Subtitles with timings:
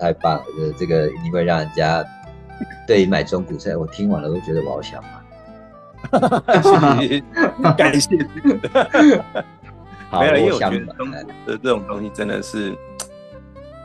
[0.00, 2.02] 太棒了，就是这个一定会让人家
[2.86, 5.10] 对于买中古车，我听完了都觉得我好想买。
[7.76, 8.16] 感谢。
[8.16, 8.26] 没
[10.26, 11.16] 有，因为我觉得中古
[11.46, 12.74] 的这种东西真的是，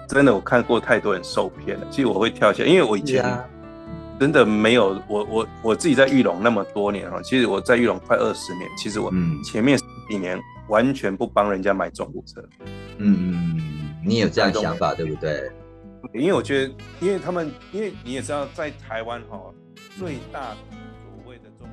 [0.08, 1.86] 真的我看过太多人受骗了。
[1.92, 3.24] 其实我会跳下，因为我以前
[4.18, 9.12] 真的没有我我我自己在玉龙那么多年哈，其实我在玉龙快二十年，其实我
[9.44, 9.78] 前面
[10.10, 10.40] 几年
[10.70, 12.42] 完全不帮人家买中古车。
[12.98, 13.62] 嗯嗯。
[14.04, 15.52] 你有这样想法对不对？
[16.14, 19.40] 因为我觉得，因为他们，因为你也知道，在台湾哈，
[19.98, 21.68] 最大所谓的中。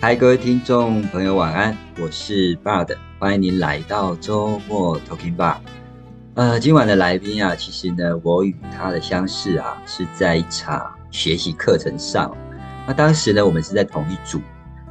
[0.00, 5.56] 嗨，各位听众朋友，晚安，我是 Bud，欢迎您来到周末 Talking Bar。
[6.34, 12.34] 呃，今晚的来宾啊，其实呢，我与他的相识啊，是在一场学习课程上。
[12.86, 14.40] 那当时呢，我们是在同一组。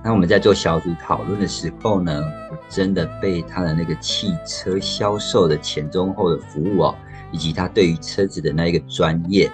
[0.04, 6.96] 那我们在做小组讨论的时候呢，我真的被他的那个汽车销售的前中后的服务哦，
[7.32, 9.52] 以及他对于车子的那一个专业，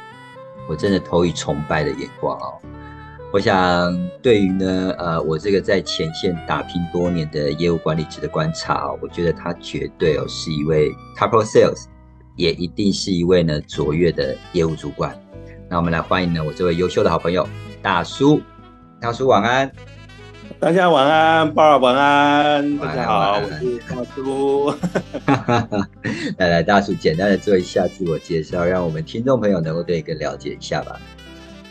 [0.70, 2.54] 我真的投以崇拜的眼光哦。
[3.34, 11.88] 我想，对于呢，呃，我这个在前线打拼多年的业务管理者的观察哦，我觉得他绝对哦是一位 top sales，
[12.38, 15.14] 也一定是一位呢卓越的业务主管。
[15.70, 17.48] 那我们来欢迎呢我这位优秀的好朋友
[17.82, 18.42] 大叔，
[19.02, 19.70] 大叔晚安，
[20.60, 24.74] 大家晚安，爸爸晚安，大家好，我是大叔。
[26.40, 31.00] 来来，大叔简单的做一下自我介绍，让我们听众朋友能够对你更了解一下吧。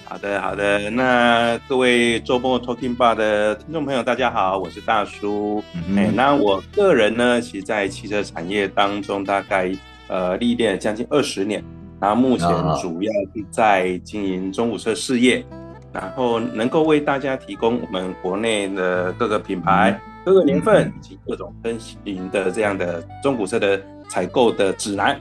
[0.04, 0.90] 好的，好的。
[0.90, 5.64] 那各位周末 Talking Bar 的听众朋友，大家好，我是大叔。
[5.96, 9.72] 哎，那我个人呢，其实，在汽车产业当中，大概
[10.08, 11.64] 呃历练将近二十年。
[12.00, 12.48] 然后目前
[12.80, 15.44] 主要是在经营中古车事业，
[15.92, 25.18] 然后能够为大家提供我们国内的各个品牌、各个年份以及各种分型的这样的中古车的采购的指南。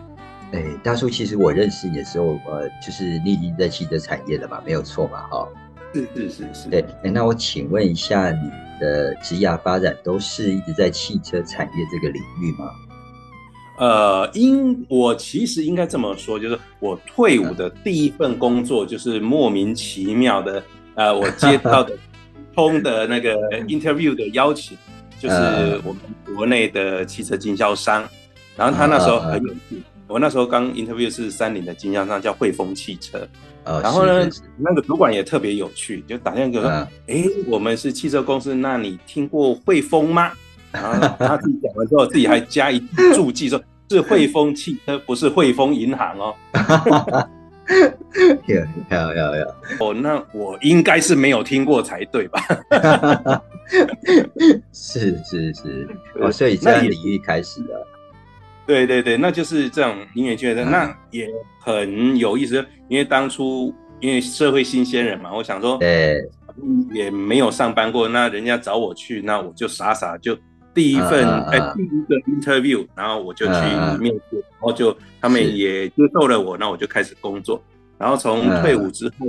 [0.52, 5.48] 哎，大叔，其实我认识你的时候，呃，就是你已经在汽车产业了嘛，没有错嘛，哈。
[5.94, 6.70] 是是是是。
[6.70, 12.70] 对，哎，那我请问一下，你的职业发展都是一直在汽车产业这个领域吗？
[13.78, 20.64] 呃，应我其实应该这么说，就是我退伍的第一份工作，就是莫名其妙的，
[20.96, 21.94] 呃，我接到的
[22.54, 23.36] 通的那个
[23.68, 24.78] interview 的邀请，
[25.20, 25.36] 就是
[25.84, 28.08] 我们国内的汽车经销商，
[28.56, 29.82] 然后他那时候很有趣。
[30.08, 33.28] 我那时候刚 interview 是三菱的经销商叫汇丰汽车，
[33.64, 36.72] 呃，然后呢，那个主管也特别有趣，就打电话给我说，
[37.08, 40.32] 哎，我们是汽车公司，那你听过汇丰吗？
[40.82, 42.80] 然后他自己讲完之后，自己还加一
[43.14, 46.36] 注记说，是汇丰汽车，不是汇丰银行哦。
[48.46, 49.46] 有有有有，
[49.80, 52.40] 哦，那我应该是没有听过才对吧？
[54.72, 55.88] 是是是，
[56.20, 57.88] 哦，所以这样领域开始了。
[58.68, 59.96] 对对对，那就是这样。
[60.16, 61.28] 你也觉得那也
[61.60, 66.20] 很有意思，因为当初因为社会新鲜人嘛，我想说，对，
[66.94, 70.38] 也没有上班过，那人家找我去，那我就傻傻就
[70.76, 73.54] 第一份哎第一个 interview，然后我就去
[74.00, 77.64] 面试，然后就他们也接受了我，那我就开始工作。
[77.98, 79.26] 然后从退伍之后，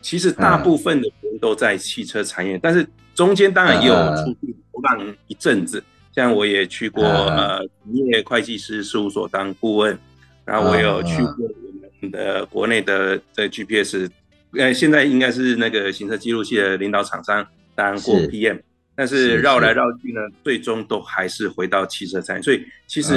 [0.00, 5.82] 其实大部分的人都在汽车产业，但是中间当然也有出去流浪一阵子。
[6.14, 9.98] 像我也去过呃职业会计师事务所当顾问，
[10.44, 14.08] 然后我有去过我们的国内的这 GPS，
[14.56, 17.44] 呃现在应该是那个行车记录器的领导厂商
[17.74, 18.60] 当过 PM，
[18.96, 23.12] 但是绕来绕去呢，最终都还是回到汽车产业，所以其实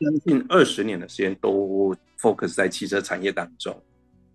[0.00, 3.74] 将近二十年的时间都 focus 在汽车产业当中。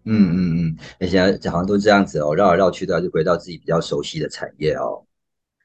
[0.05, 5.03] 嗯嗯嗯，而且好像都这样子哦，绕来绕去都还是回到自己比较熟悉的产业哦。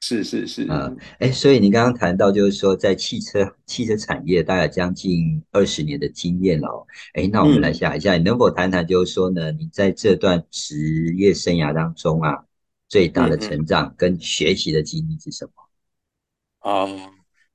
[0.01, 12.45] 是是是嗯，哎，所以你刚刚谈到，就是说在汽车汽车产业大概将近二十年的经验哦，哎，那我们来想一下，你能否谈谈，就是说呢，你在这段职业生涯当中啊，
[12.95, 16.71] 最大的成长跟学习的经历是什么？
[16.71, 17.11] 哦，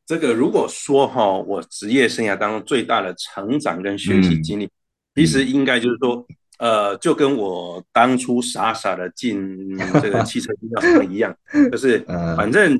[0.05, 4.69] 这个如果说哈，我职业生涯当中最大的成长跟学习经历，
[5.15, 6.27] 其实应该就是说。
[6.59, 11.33] 呃，就跟我当初傻傻的进这个汽车经销商一样，
[11.71, 11.99] 就是
[12.35, 12.77] 反正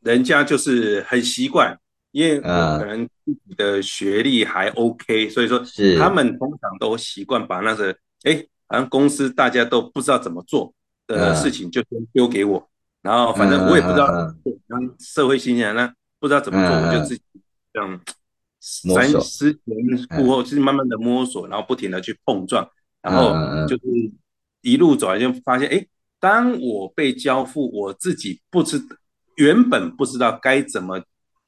[0.00, 1.78] 人家就是很习惯，
[2.10, 5.62] 因为我可能自己的学历还 OK，所以说
[5.96, 10.74] 他们通常都习惯把那个哎，好像公司大家都不知道怎么做
[11.16, 12.68] 的事情就先丢给我，
[13.02, 14.06] 然后反正我也不知道，
[14.68, 17.22] 当社会新鲜人不知道怎么做，我就自己
[17.72, 18.00] 这样
[18.60, 19.62] 三思前
[20.16, 22.68] 顾后，就是慢慢的摸索，然后不停的去碰撞。
[23.02, 23.32] 然后
[23.66, 23.82] 就是
[24.60, 25.86] 一路走来就发现，哎，
[26.18, 28.78] 当我被交付，我自己不知
[29.36, 31.02] 原本不知道该怎么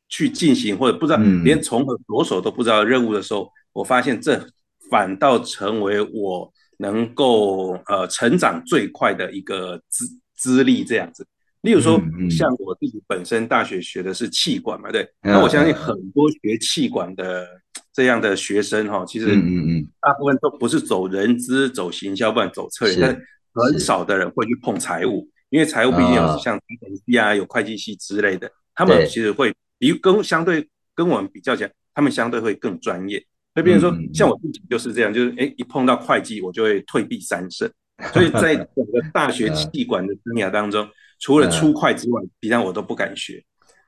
[0.09, 4.47] 去进行，或者不知道连从何着手都不知道任务的时候，我发现这
[4.91, 6.51] 反倒成为我
[6.83, 10.05] 能够呃成长最快的一个资
[10.37, 11.27] 资历这样子。
[11.63, 11.97] 例如说，
[12.29, 17.47] 像我自己本身大学学的是气管嘛，对，那我相信很多学气管的
[17.93, 23.17] 这样的学生哈，其实嗯嗯大部分都不是走人资、走行销，不然走策略，但
[23.55, 33.25] 很少的人会去碰财务，因为财务毕竟有像财务系啊、有会计系之类的，他们其实会比跟相对跟我们比较起来，他们相对会更专业。
[33.55, 37.71] 所以，比如说像我自己就是这样，就是哎，一碰到会计，我就会退避三舍。
[38.13, 40.89] 所以在整个大学 气管的生涯当中。
[41.25, 43.41] 除了出快之外，其他我都不敢学。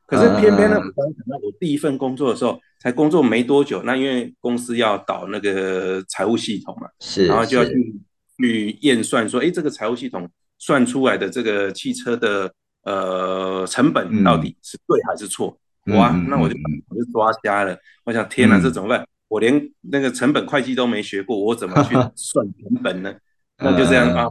[0.07, 7.95] 可是偏偏呢，我刚想到我第一份工作的时候，才工作没多久，那因为公司要导那个财务系统嘛，是，然后就要去
[8.39, 12.49] 去验算，说，哎，这个财务系统算出来的这个汽车的
[12.85, 15.59] 呃成本到底是对还是错？
[15.87, 16.55] 哇，那我就
[16.89, 17.77] 我就抓瞎了。
[18.05, 19.05] 我想，天哪，这怎么办？
[19.29, 23.15] 我连那个成本会计都没学过，我怎么去 算成本呢？
[23.59, 24.29] 那就这样啊，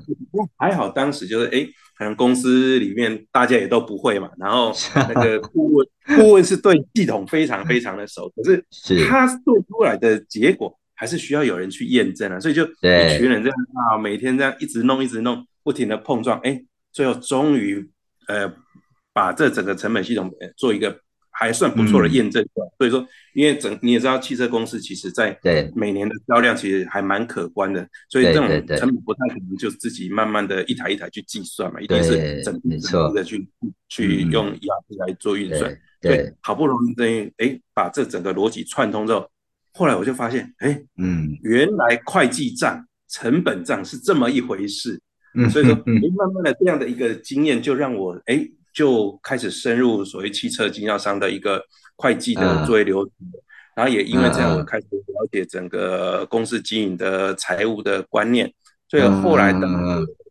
[0.58, 1.68] 还好当时就是哎。
[1.96, 5.88] 可能公司里面大家也都不会嘛，然后那个 顾问
[6.18, 8.66] 顾问是对系统非常非常的熟，可是
[9.08, 13.56] 他做出来的结果还是需要有人去验证啊，所以就一群人这样
[13.92, 16.60] 啊，每天这样一直弄一直弄，不停的碰撞，哎，
[16.92, 17.88] 最后终于
[18.28, 18.52] 呃
[19.14, 21.03] 把这整个成本系统做一个。
[21.36, 22.46] 还算不错的验证，
[22.78, 25.38] 所以说，因为整你也知道，汽车公司其实在
[25.76, 28.48] 每年的销量其实还蛮可观的，所以这种
[28.78, 33.46] 成本不太可能就自己慢慢的一台一台去计算嘛，一定是整整的去
[33.90, 35.76] 去用 ERP 来做运算。
[36.00, 39.28] 对，好不容易等于哎把这整个逻辑串通之后，
[39.74, 45.02] 后来我就发现，哎，嗯，原来会计账、成本账是这么一回事。
[45.34, 48.48] 嗯，所以说，哎，慢慢的这样的一个经验就让我哎。
[48.74, 51.64] 就开始深入所谓汽车经销商的一个
[51.96, 53.14] 会计的作业流程，
[53.76, 58.52] 然后也因为这样，我开始了解整个公司经营的财务的观念，
[58.90, 59.68] 所以后来的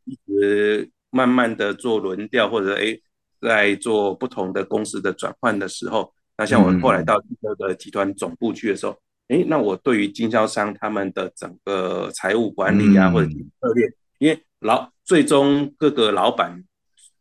[0.04, 2.98] 一直慢慢的做轮调或者哎
[3.40, 8.98] 在做不同的公司的转换的时候，那像我后来到汽车的集团总部去的时候，
[9.28, 13.88] 哎，那我对于经销商他们的整个财务管理啊或者策略，
[14.18, 16.64] 因为老最终各个老板。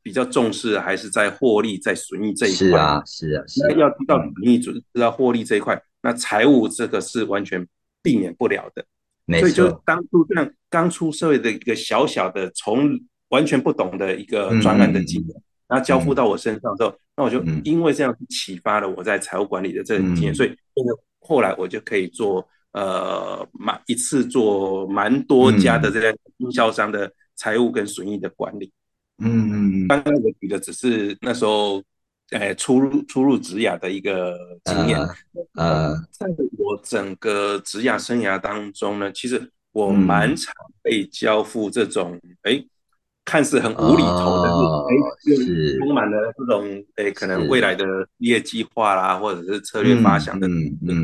[0.04, 2.58] 比较重视还是在获利、在损益这一块。
[2.58, 7.68] 是啊，是啊，那要知道损益，知道获利这一块，那财务这个是完全
[8.02, 8.86] 避免不了的。
[9.40, 13.00] 所以就当初这样刚出社会的一个小小的，从
[13.30, 20.54] 完全不懂的一个专案的经验，然后交付到我身上之后，那我就因为这样启发了我在财务管理的这个经验，所以
[21.20, 28.70] 后来我就可以做呃蛮一次做蛮多家的这个经销商的财务跟损益的管理。
[29.20, 31.84] 嗯嗯嗯，刚刚我举的只是那时候，
[32.32, 35.00] 诶，初入初入职涯的一个经验。
[35.54, 36.26] 呃，在
[36.58, 42.64] 我整个职涯生涯当中呢，其实我蛮常被交付这种，哎，
[43.24, 44.50] 看似很无厘头的，
[44.90, 47.86] 哎，是充满了这种，哎，可能未来的
[48.18, 50.54] 业计划啦，或者是策略发想的的
[50.88, 51.04] 嗯，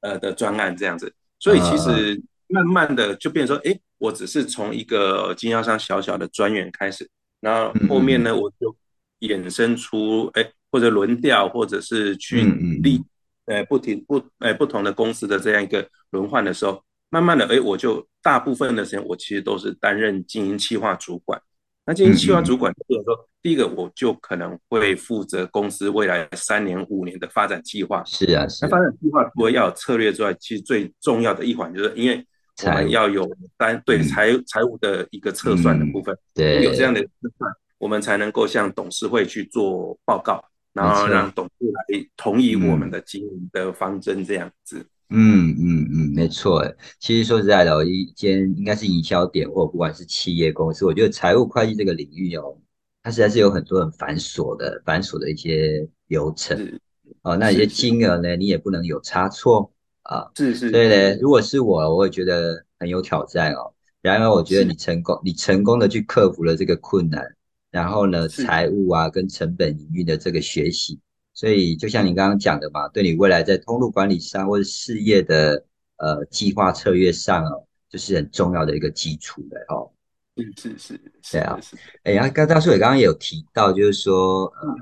[0.00, 1.12] 呃的专案这样子。
[1.40, 7.10] 所以其实慢慢的就变成说，哎，我只是从一个经销商小小的专员开始。
[7.42, 8.74] 然后后面呢，我就
[9.20, 12.40] 衍生出哎，或者轮调，或者是去
[12.82, 13.02] 立，
[13.46, 21.42] 呃，不停不，哎，不同的公司的这样一个轮换的时候，慢慢的，哎，我就大部分的时间，我其实都是担任经营企划主管。
[21.84, 28.04] 那经营企划主管，就是说，第一个我就可能会负责公司未来三年、五年的发展计划。
[28.04, 28.64] 是啊，是。
[28.64, 32.24] 那发展计划除了要有策略之外，其实最重要的一环就是，因为
[32.64, 44.84] 我们要有单对财财务的一个测算的部分，对，有这样的测算，我们才能够向董事会去做报告，然后让董事来同意我们的经营的方针这样子。
[45.14, 46.64] 嗯嗯嗯，没错。
[46.98, 52.56] 其实说实在的，一间应该是营销点或不管是企业公司，我觉得财务会计这个领域哦，
[53.02, 56.78] 它实在是有很多很繁琐的繁琐的一些流程。
[57.22, 59.71] 哦，那一些金额呢，你也不能有差错。
[60.02, 61.18] 啊，是是，对嘞。
[61.20, 63.72] 如果是我，我会觉得很有挑战哦。
[64.00, 67.24] 然而，我觉得你成功，你成功的去克服了这个困难，
[67.70, 70.98] 然后呢，财务啊跟成本营运的这个学习，
[71.32, 75.64] 所以就像你刚刚讲的嘛，对你未来在通路管理上或者事业的
[75.98, 79.88] 呃计划策略上哦，就是很重要的一个基础的哦。
[80.34, 81.60] 嗯是是是，对啊。
[82.02, 84.76] 哎呀，刚大叔也刚刚也有提到，就是说呃。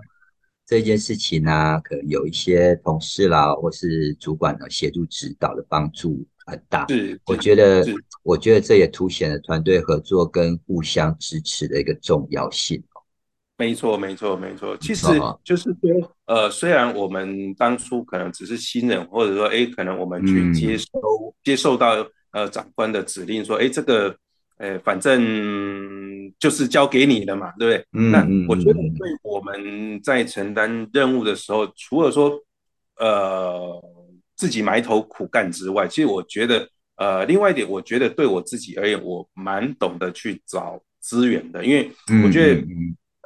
[0.70, 6.86] 这件事情呢，可能有一些同事啦，或是主管呢协助指导的帮助很大。
[6.86, 7.84] 是，我觉得，
[8.22, 12.80] 我觉得这也凸显了团队合作跟互相支持的一个重要性。
[13.58, 14.76] 没错，没错，没错。
[14.76, 15.08] 其实
[15.42, 20.86] 就是说，呃，虽然我们当初可能只是新人，或者说，哎，可能我们去接收
[21.42, 21.96] 接受到
[22.30, 24.16] 呃长官的指令，说，哎，这个，
[24.60, 27.86] 呃，反正就是交给你了嘛，对不对？
[27.98, 28.10] 嗯。
[28.12, 32.38] 那我觉得，对我们在承担任务的时候，除了说，
[32.98, 33.82] 呃，
[34.36, 41.90] 自己埋头苦干之外，其实我觉得，呃，另外一点，我觉得对我自己而言，我蛮懂得去找资源的，因为
[42.24, 42.62] 我觉得。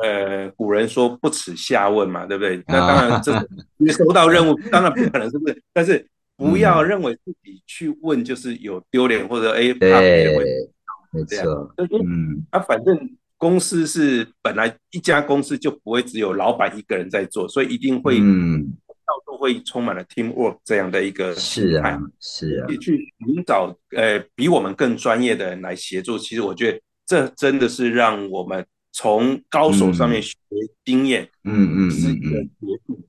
[0.03, 2.61] 呃，古人说不耻下问嘛，对不对？
[2.67, 5.63] 那当然，这你收到任务，当然不可能，是不是？
[5.73, 6.05] 但是
[6.37, 10.45] 不要认为自己去问就是有丢脸或者哎怕别人会
[11.25, 11.75] 这样。
[12.05, 26.19] 嗯，啊，反正公司是本来一家公司就不会只有老板一个人在做，所以一定会嗯，到处会充满了 team work 这样的一个是啊，是啊，去寻找呃比我们更专业的人来协助。
[26.19, 28.67] 其实我觉得这真的是让我们。
[28.97, 30.37] 从高手上面学
[30.85, 33.05] 经验，嗯嗯是一个捷径。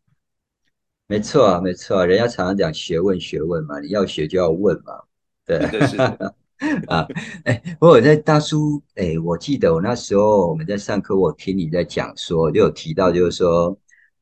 [1.06, 5.04] 没错没错，人家常常讲学问学问嘛，你要学就要问嘛，
[5.46, 5.60] 对。
[5.86, 6.36] 是的，
[6.88, 7.08] 啊，
[7.44, 13.78] 哎，不过在大叔，哎，我记得我那时候我们在上课，我听你在讲说，就有提到就是说。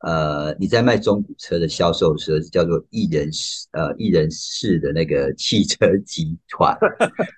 [0.06, 6.78] 呃，你在卖中古车的销售时候，叫做一人式呃一人式的那个汽车集团。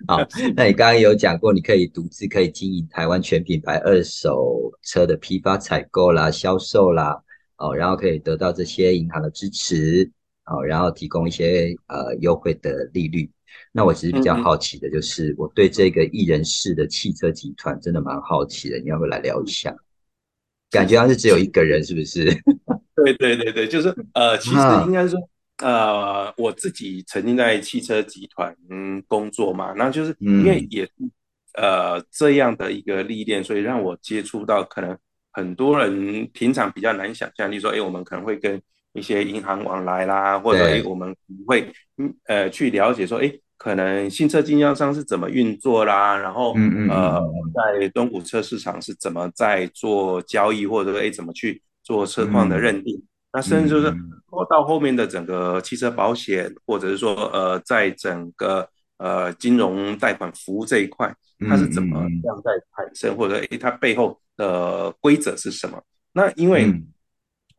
[0.08, 0.18] 好，
[0.56, 7.16] 那你刚刚有讲过，你可以独自可以经营台湾全品牌二手车的批发、采购啦、销售啦，
[7.58, 10.10] 哦，然后可以得到这些银行的支持，
[10.46, 13.30] 哦，然后提供一些呃优惠的利率。
[13.72, 19.74] 那我其实比较好奇的就是，我对这个一人式的汽车集团真的蛮好奇的，你要不要来聊一下？
[20.70, 22.24] 感觉好像是只有一个人，是不是？
[22.96, 25.18] 对对对对，就是呃，其实应该说，
[25.58, 28.54] 呃，我自己曾经在汽车集团
[29.06, 30.88] 工作嘛，那就是因为也
[31.54, 34.98] 呃这样的一个历练，所以让我接触到可能
[35.30, 38.60] 很多人平常比较难想象，例如说，哎，我们可能会跟
[38.96, 41.14] 一些银行往来啦，或者哎，我们
[41.46, 41.70] 会
[42.26, 43.32] 呃去了解说，哎。
[43.58, 46.14] 可能新车经销商是怎么运作啦？
[46.14, 47.22] 然后嗯嗯，呃，
[47.54, 53.02] 在中古车市场是怎么在做交易，或者说，哎，怎么去做车况的认定？
[53.32, 53.90] 那甚至就是
[54.50, 61.12] 到后面的整个汽车保险，或者是说，呃，在整个呃金融贷款服务这一块，
[61.48, 65.82] 它是怎么样在产生，或者哎，它背后的规则是什么？
[66.12, 66.70] 那因为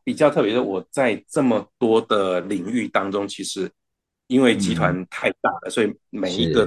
[0.07, 3.69] 比较特别的，我在这么多的领域当中，其实。
[4.29, 6.65] 因为集团太大了，所以每一个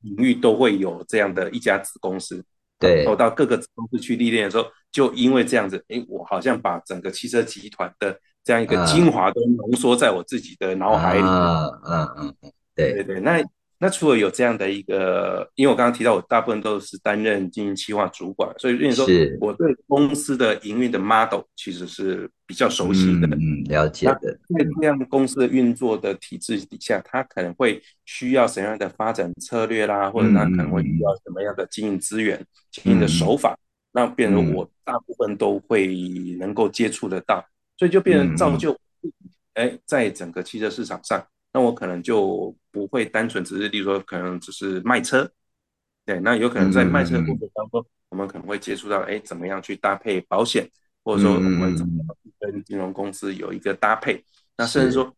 [0.00, 2.42] 领域都会有这样的一家子公司。
[2.78, 11.20] 对，我到各个子公司去历练的时候，就因为这样子，哎，我好像把整个汽车集团的这样一个精华都浓缩在我自己的脑海里。
[11.20, 12.34] 嗯嗯嗯，
[12.74, 13.44] 对对对，那。
[13.82, 23.26] 那除了有这样的一个，因为我刚刚提到我大部分都是担任经营企划主管，所以变成说我对公司的营运的 model 其实是比较熟悉的。
[23.26, 24.38] 嗯，了解的。
[24.56, 33.58] 在这样公司的运作的体制底下，它可能会需要什么样的发展策略啦，或者它可能会需要什么样的经营资源、经营的手法，
[33.90, 35.88] 那变成我大部分都会
[36.38, 37.44] 能够接触得到，
[37.76, 38.78] 所以就变成造就，
[39.54, 41.26] 哎，在整个汽车市场上。
[41.52, 45.30] 那我可能就不会单纯只是，例如说，可能只是卖车，
[46.06, 50.66] 对，那有可能在卖车过程当中，我们可能会接触到，哎，怎么样去搭配保险，
[51.04, 52.02] 或者说我们怎么
[52.40, 54.24] 跟金融公司有一个搭配，
[54.56, 55.14] 那甚至说，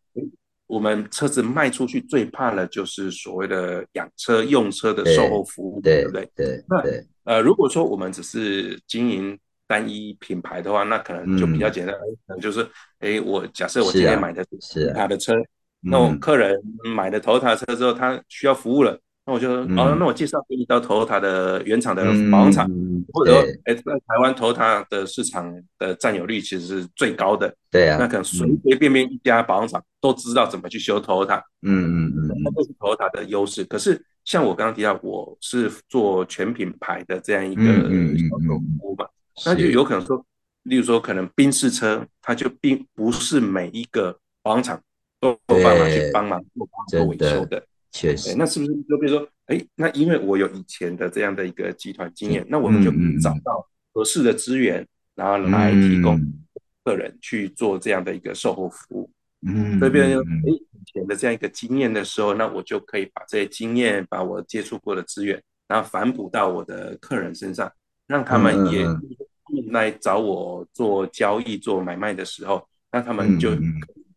[0.67, 6.29] 我们车子卖出去最怕的就是所谓的养车用车的售后服务，对不对？
[6.35, 6.83] 对，那
[7.23, 11.95] 呃，如果说我们只是经营单一品牌的话，那可能就比较简单，
[12.27, 15.33] 可能就是，哎，我假设我今天买的是他的车。
[15.85, 16.59] 那我客人
[16.95, 22.69] 买了头塔车之后，他需要服务了，那我就哦，那我介绍给你到头塔的原厂的保养厂，
[23.13, 33.63] 或者说，哎，在台湾头塔的市场的占有率其实是最高的，对啊，那可能随随便便一家保养厂都知道怎么去修头塔，嗯嗯嗯，那都是头塔的优势。
[33.65, 39.05] 可是像我刚刚提到，我是做全品牌的这样一个销售服务嘛，
[39.45, 40.25] 那就有可能说，
[40.63, 44.81] 例如说，可能宾士车，它就并不是每一个保养厂。
[45.47, 48.35] 都有办法去帮忙做做维修的，确实。
[48.37, 56.19] 那是不是就比如说，哎，那因为我有以前的这样的一个集团经验，那我们就找到合适的资源，然后来提供
[56.83, 59.09] 客人去做这样的一个售后服务。
[59.47, 67.71] 嗯，所以变成哎，以前的这样一个经验的时候，那我就可以把这些经验，把我接触过的资源，然后反哺到我的客人身上，
[68.07, 68.85] 让他们也
[69.71, 72.67] 来找我做交易、做买卖的时候。
[72.91, 73.51] 那他们就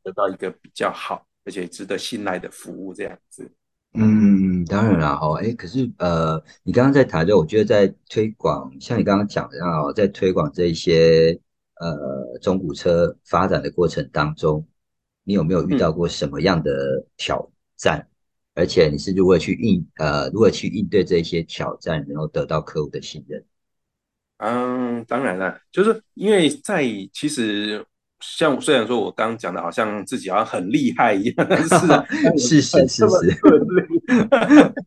[0.08, 3.50] 得到一个比较好而且值得信赖的服务这样子。
[3.92, 11.38] 嗯，当然了哈，哎，可是呃，你刚刚在谈的，我觉得在推广，像你刚刚讲的啊，在推广这一些
[11.80, 14.66] 呃中古车发展的过程当中，
[15.24, 18.06] 你有没有遇到过什么样的挑战？
[18.54, 23.44] 而且你是如何去应呃，如何去应对这些挑战，然后得到客户的信任？
[24.38, 27.84] 嗯，当然了，就是因为在其实
[28.20, 31.68] 像虽然说我刚刚讲的好像自己好像很厉害一样，但是
[32.38, 33.38] 是是是是，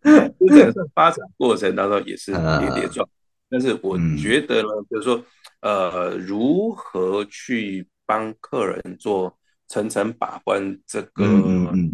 [0.74, 3.08] 在发展过程当中也是跌跌撞，
[3.50, 5.24] 但是我觉得呢，就是说
[5.62, 9.36] 呃，如何去帮客人做。
[9.72, 11.90] 层层把关，这个嗯嗯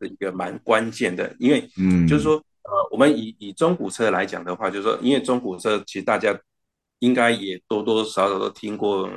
[0.00, 6.36] 是一个蛮关键的，因为嗯，就是说呃，我们以以中古车来讲的话，就是说，因为中古车其实大家
[6.98, 9.12] 应该也多多少少都听过一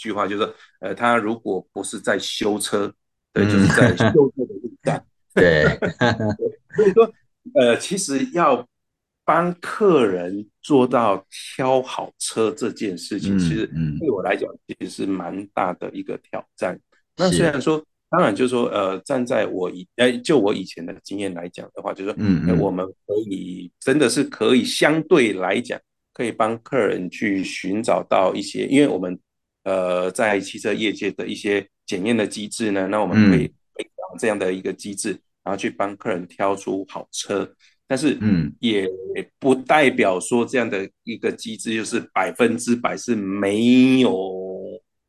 [0.00, 2.92] 句话，就是说，呃，他如果不是在修车，
[3.32, 5.04] 对，就是在修车的路上，
[5.34, 5.64] 对，
[6.74, 7.12] 所以说，
[7.54, 8.66] 呃，其实要
[9.24, 11.24] 帮客人做到
[11.56, 13.66] 挑好车这件事情，其实
[13.98, 16.80] 对我来讲，其实是蛮大的一个挑战。
[17.16, 25.78] 那虽然说，当然就是说，呃，站在我以，哎，就我以前的经验来讲的话，就是说，嗯，我们可以真的是可以相对来讲，
[26.12, 29.16] 可以帮客人去寻找到一些，因为我们，
[29.64, 35.10] 呃，在汽车业界的一些检验的机制呢，那我们可以培养这样的一个机制，
[35.42, 37.50] 然后去帮客人挑出好车，
[37.86, 38.88] 但是，嗯，也
[39.38, 44.38] 不代表说这样的一个机制就是百分之百是没有。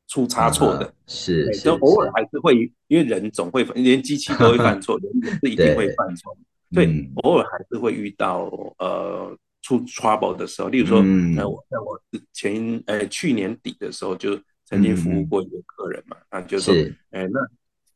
[0.07, 2.53] 出差错的是，就偶尔还是会，
[2.89, 6.37] 因为人总会，连机器都会犯错， 人也是一定会犯错，
[6.73, 10.69] 所以偶尔还是会遇到呃出 trouble 的时候。
[10.69, 11.99] 例如说，那我在我
[12.33, 16.73] 前呃去年底的时候，就曾经服务过一个客人嘛，啊，就说，
[17.11, 17.39] 哎，那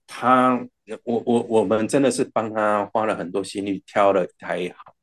[0.07, 0.67] 他
[1.03, 4.93] 我我我们真的是帮他花了很多心力挑了一台好，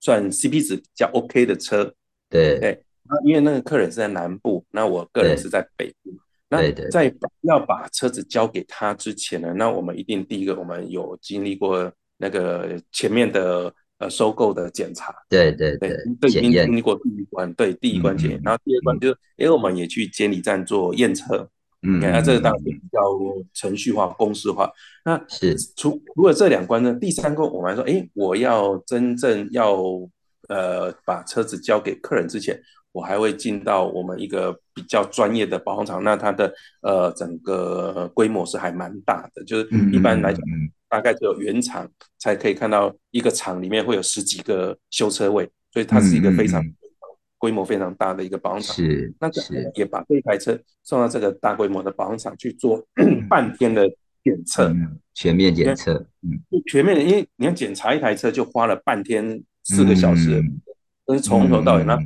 [0.00, 1.92] 算 CP 值比较 OK 的车，
[2.28, 2.58] 对。
[2.60, 6.10] 对，那因为那个客人是在南部，那我个人是在北部。
[6.48, 21.48] 那在要把车子交给他之前呢，那我们一定第一个，我们有经历过那个前面的呃收购的检查，对对对，对已经经历过第一关，对第一关检验，然后第二关就是，因为我们也去监理站做验车，
[21.82, 23.00] 嗯，那这个当然比较
[23.52, 24.70] 程序化、公式化。
[25.04, 29.76] 那是除除了这两关呢，第三关我们说，哎，我要真正要
[30.48, 32.60] 呃把车子交给客人之前。
[32.94, 40.40] 我还会进到我们一个比较专业的保养厂，那它的呃整个规模是还蛮大的，就是一般来讲，
[40.88, 46.64] 大概只有原厂才可以看到一个厂里面会有十几个修车位，所以它是一个非常
[47.36, 48.76] 规模非常大的一个保养厂。
[48.76, 49.28] 是，那
[49.74, 52.80] 也把这台车送到这个大规模的保养厂去做
[53.28, 53.88] 半天的
[54.22, 54.72] 检测，
[55.14, 60.40] 全面检测，嗯，全面的，因为你要检查一台车就花了半天四个小时。
[61.06, 61.96] 都是从头到尾，那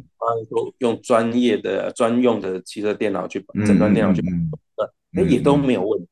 [0.51, 4.21] 都用专业的专用的汽车电脑去诊断电脑去
[4.77, 4.85] 呃，
[5.15, 6.09] 哎也都没有问题，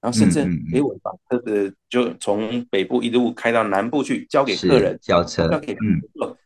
[0.00, 0.40] 然后甚至
[0.74, 6.36] 哎我把车子就从北部一路开到南部去交给客人交车，交给嗯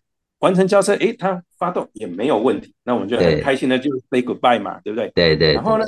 [0.40, 5.10] 完成交车，哎他发动也没有问题，那我们就很开心的就 say goodbye 嘛，对不对？
[5.14, 5.54] 对对。
[5.54, 5.84] 然后呢，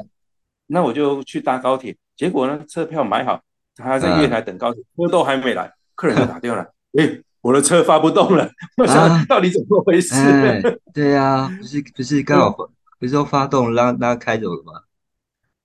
[0.66, 3.40] 那我就去搭高铁，结果呢车票买好，
[3.76, 6.66] 他在月台等高铁，车都还没来，客人就打电话来，
[7.04, 7.20] 哎。
[7.42, 10.14] 我的车发不动了，我想到底怎么回事？
[10.92, 12.50] 对呀，不是不是刚好
[12.98, 14.72] 不是说发动让让它开走了吗？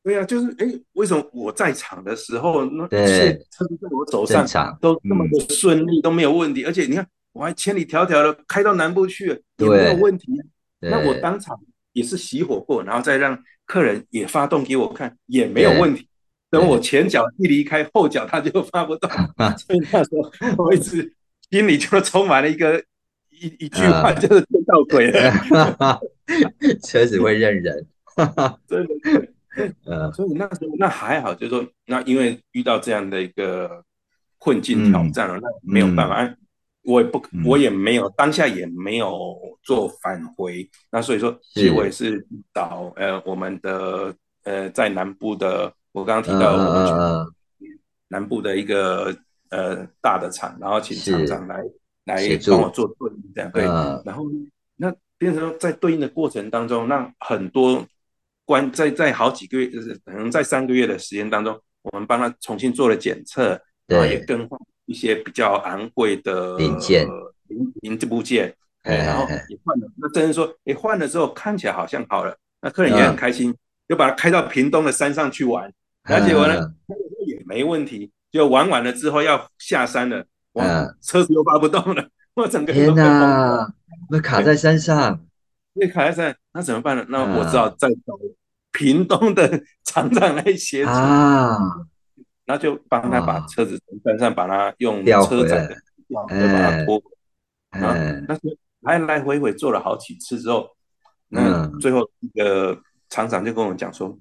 [0.01, 10.31] 对呀，就是哎，为什么我在场的时候，那些车在我手上都那么的顺利，都没有问题，而且你看我还千里迢迢的开到南部去了，也没有问题。
[10.79, 11.59] 那我当场
[11.91, 16.07] 也是熄火过，然后再让客人也发动给我看，也没有问题。
[16.49, 19.09] 等我前脚一离开，后脚他就发不动，
[19.57, 21.11] 所以那时候我一直。
[21.55, 22.77] 心里就充满了一个
[23.29, 25.31] 一一句话，就是见到鬼了。
[26.83, 27.87] 车子会认人，
[28.67, 28.93] 真的。
[29.85, 33.81] 呃，所以那时候那还好，就是说，那因为遇到这样的一个
[34.37, 36.35] 困境挑战了，那没有办法，
[36.83, 40.69] 我也不，我也没有当下也没有做返回。
[40.91, 44.13] 那所以说，其实我也是找呃我们的
[44.43, 47.27] 呃在南部的，我刚刚提到我们
[48.09, 49.15] 南部的一个。
[49.55, 51.63] 呃，大的厂，然后请厂长来
[52.03, 53.63] 来帮我做对应，这样对。
[54.03, 54.25] 然后
[54.75, 57.85] 那变成在对应的过程当中，让很多
[58.43, 67.07] 关在在好几个月，就是可能在三个月的时间当中，我们帮他重新做了检测，然后也更换一些比较昂贵的零件、
[67.47, 69.87] 零零部件，哎，然后也换了。
[69.95, 73.55] 那真是说，哎，换了之后看起来好像好了，那客人也很开心，
[73.87, 75.71] 就把它开到屏东的山上去玩。
[76.03, 76.59] 而且我呢
[77.25, 83.73] 也没问题，就玩完了之后要下山了，哇，车子又发不动了， 我整个天哪，
[84.09, 85.25] 那卡在山上，
[85.71, 87.05] 那卡在山，那怎么办呢？
[87.07, 88.13] 那我只好再找
[88.73, 90.89] 屏东的厂长来协助。
[90.89, 91.57] 啊，
[92.43, 95.73] 然后就帮他把车子从山上把它用车载的，
[96.09, 97.01] 就把它拖，
[97.69, 97.95] 啊，
[98.27, 98.41] 那是
[98.81, 100.75] 来来回回做了好几次之后。
[101.29, 102.77] 那最后一个
[103.09, 104.19] 厂长就跟我讲说，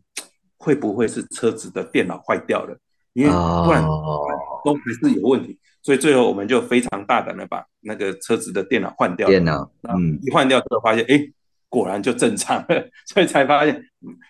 [0.57, 2.79] 会不会是车子的电脑坏掉了？
[3.15, 3.83] 因为不然
[4.65, 9.27] 都还是有问题，所以最后我们就非常大胆的把那个车子的电脑换掉。
[9.27, 11.21] 电脑，嗯，一换掉之后发现，哎，
[11.69, 13.83] 果然就正常了， 所以才发现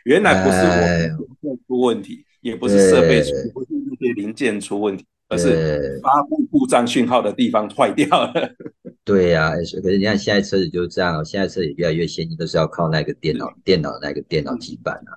[0.05, 8.33] 原来不是我出问题，也不是设备出，不是那些零件出问题，而是发布故障讯号的地方坏掉了。
[9.05, 15.13] 对呀，可是你看现在车子就是这样，现在车子越来越先进，都是要靠那个电脑、电脑那个电脑基板啊。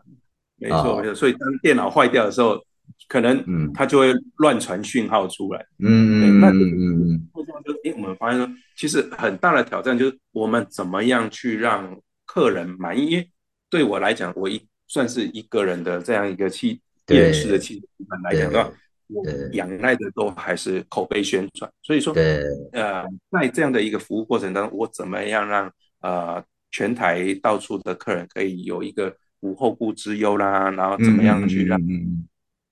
[0.59, 1.13] 没错，没错。
[1.13, 2.59] 所以当电脑坏掉的时候，
[3.07, 5.65] 可能嗯，它就会乱传讯号出来。
[5.79, 7.27] 嗯嗯那嗯嗯嗯。
[7.33, 13.07] 这样就哎，我们发现说，其实很大的挑战就是我们怎么样去让客人满意。
[13.11, 13.29] 因为
[13.69, 17.85] 对我来讲，我一算是一个人的这样一个汽电视的汽车
[18.23, 18.71] 来讲的话。
[19.09, 22.13] 我仰赖的都还是口碑宣传，所以说，
[22.73, 31.79] 呃，在这样的一个服务过程当中，我怎么样让呃全台到处的客人可以有一个无后顾之忧啦，然后怎么样去让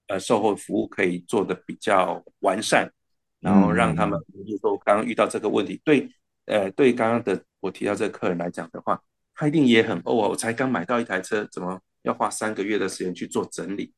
[0.07, 2.91] 呃售后服务可以做的比较完善，
[3.39, 6.09] 然后让他们，比如说刚刚遇到这个问题，对，
[6.45, 9.01] 呃，对刚刚的我提到这个客人来讲的话，
[9.33, 13.93] 他一定也很哦，我才刚买到一台车，怎么要花三个月的时间去做整理？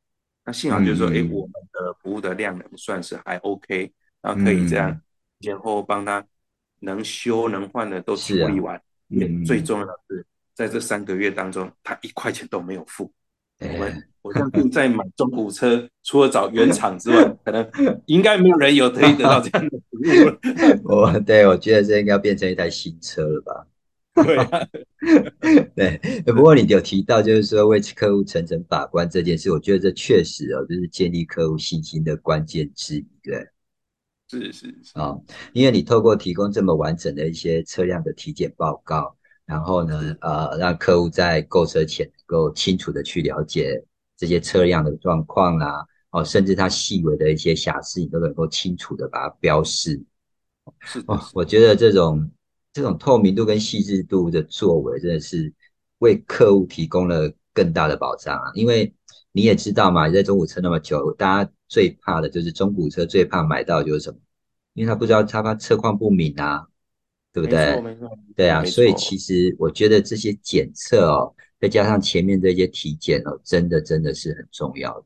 [0.45, 3.91] 那幸好就是说，哎，我们的服务的量能算是还 OK，
[4.21, 5.01] 然后可以这样
[5.41, 6.25] 前后帮他
[6.79, 8.81] 能修能换的都处理完。
[9.09, 13.11] 嗯，最重要的是在这三个月当中，他一块钱都没有付。
[13.59, 17.67] 我们我相信 在买中古车，除了找原厂之外，可能
[18.05, 20.39] 应该没有人有可以得到这样的服务了。
[20.85, 23.67] 我 对我觉得这应该变成一台新车了吧。
[25.75, 33.47] 对，对，不过你有提到，就是说为客户层层把关这件事，我觉得这确实哦，就是建立客户信心的关键之一，对。
[34.29, 35.15] 是是是啊，
[35.53, 39.15] 因为你透过提供这么完整的一些车辆的体检报告，
[39.47, 43.83] 然后呢，呃，让客户在购车前能够清楚的去了解
[44.15, 49.99] 这些车辆的状况啦，哦，甚至它细微的一些瑕疵，你都能够清楚的把它标示。
[50.81, 52.29] 是哦，我觉得这种。
[52.73, 55.51] 这种透明度跟细致度的作为，真的是
[55.97, 58.51] 为客户提供了更大的保障啊！
[58.53, 58.93] 因为
[59.31, 64.19] 你也知道嘛，你在中古车那么久，大家最怕的就是中古车，最怕买到就是什么？
[64.73, 66.67] 因为他不知道他怕车况不明啊，
[67.37, 67.97] 对不对？
[68.35, 75.05] 对啊，所以其实我觉得这些检测哦，再加上前面这些体检哦，真的真的是很重要的。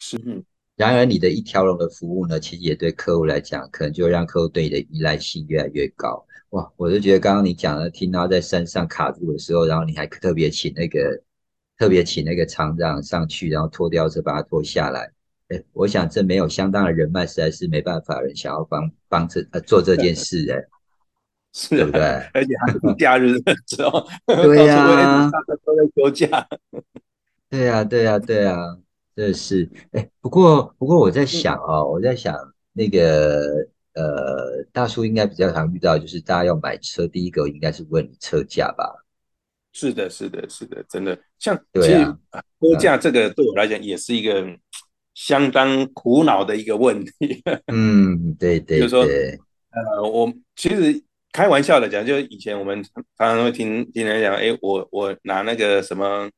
[0.00, 0.42] 是，嗯。
[0.76, 6.24] 然而你的一条龙的服务呢，其实也对客户来讲，可能就让客户对你的依赖性越来越高。
[6.50, 11.22] 哇，我就觉得刚刚你讲的，听到在山上卡住的时候，然后你还特别请那个
[11.78, 15.12] 特别请那个厂长上去，然后拖吊车把它拖下来。
[15.48, 20.56] 哎，我想这没有相当的人脉，实在是没办法人想要帮帮这呃做这件事哎，
[21.52, 22.00] 是，对不对？
[22.32, 26.48] 而且还是假日的时候，对呀，大家都在休假。
[27.48, 28.56] 对呀，对呀，对呀，
[29.14, 32.34] 这是哎，不过不过我在想哦，我在想
[32.72, 33.68] 那个。
[33.94, 39.04] 呃，大叔应该比较常遇到，就是大家要买车，第一个应该是问你车价吧？
[39.74, 42.02] 是的，是的，是的，真的，像其实
[42.58, 44.46] 车价这个对我来讲也是一个
[45.12, 47.42] 相当苦恼的一个问题。
[47.66, 50.98] 嗯，对对， 就是说，呃，我其实
[51.32, 56.30] 开玩笑的讲，就以前我们常常会听听人讲，哎，我我拿那个什么，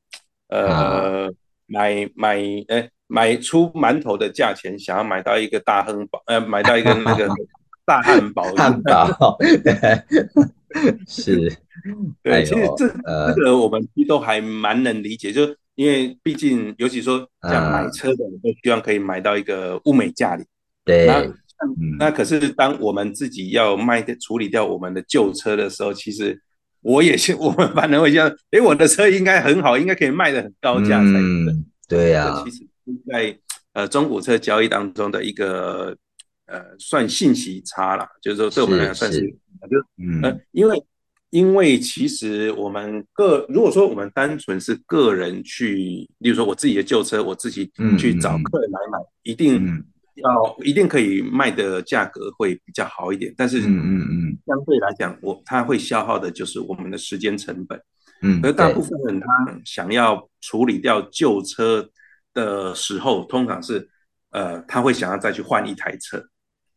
[0.48, 1.30] 呃，
[1.66, 2.88] 买买，哎。
[3.06, 7.28] 买出馒头的价钱，想要买到一个大亨堡，呃，买到一个那个
[7.84, 9.36] 大汉堡，汉堡
[11.06, 11.52] 是，
[12.22, 12.88] 对，其实这
[13.34, 20.48] 这个我们都还蛮能理解，就因为毕竟，尤其说像买车的，都希望可以买到一个物美价廉。
[20.82, 21.06] 对，
[21.98, 26.40] 那那可是当我们自己要卖的处理掉我们的旧车的时候，其实
[26.82, 31.54] 我也是，我们反而会想，哎，我的车应该很好，应该可以卖的很高价才对。
[31.88, 32.66] 对呀，其实。
[33.06, 33.34] 在
[33.72, 35.96] 呃中古车交易当中的一个
[36.44, 40.84] 呃算信息差啦，就是说对我们来讲算是就嗯，因为
[41.30, 49.82] 因为其实我们个如果说我们单纯是个人去，例如说我自己的旧车，我自己去找客人来买，一定
[50.16, 57.80] 要一定可以卖的价格会比较好一点，但是嗯嗯嗯，相对来讲，我它会消耗的就是我们的时间成本，
[58.22, 59.26] 嗯，而大部分人他
[59.64, 61.88] 想要处理掉旧车。
[62.34, 63.88] 的时候，通常是
[64.30, 66.18] 呃他会想要再去换一台车。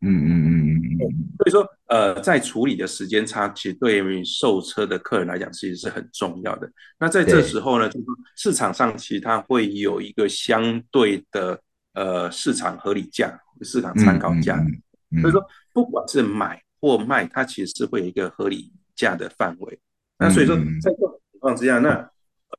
[0.02, 1.02] 嗯嗯嗯嗯嗯。
[1.40, 6.72] 所以说呃在处理的时间差，其实对于售车的客人来讲，其实是很重要的。
[7.00, 11.60] 那在这时候呢，就是市场上其实它会有一个相对的
[11.98, 14.64] 呃市场合理价、市场参考价。
[15.22, 19.80] 所以说不管是买或卖，它其实是会有一个合理价的范围。
[20.20, 22.10] 那所以说在这种情况之下，那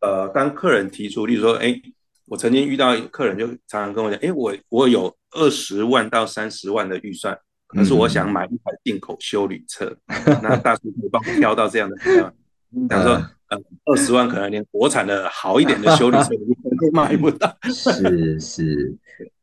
[0.01, 1.81] 呃，当客人提出，例如说，哎，
[2.27, 9.97] 我曾经遇到客人就常常跟我讲，哎，我我有二十万到三十万的预算，可是我想买一台进口修理车，
[10.43, 11.97] 那大叔可以帮我挑到这样的，
[12.89, 16.31] 讲说，呃，二十万可能连国产的好一点的修理车
[16.81, 18.97] 都买不到， 是是，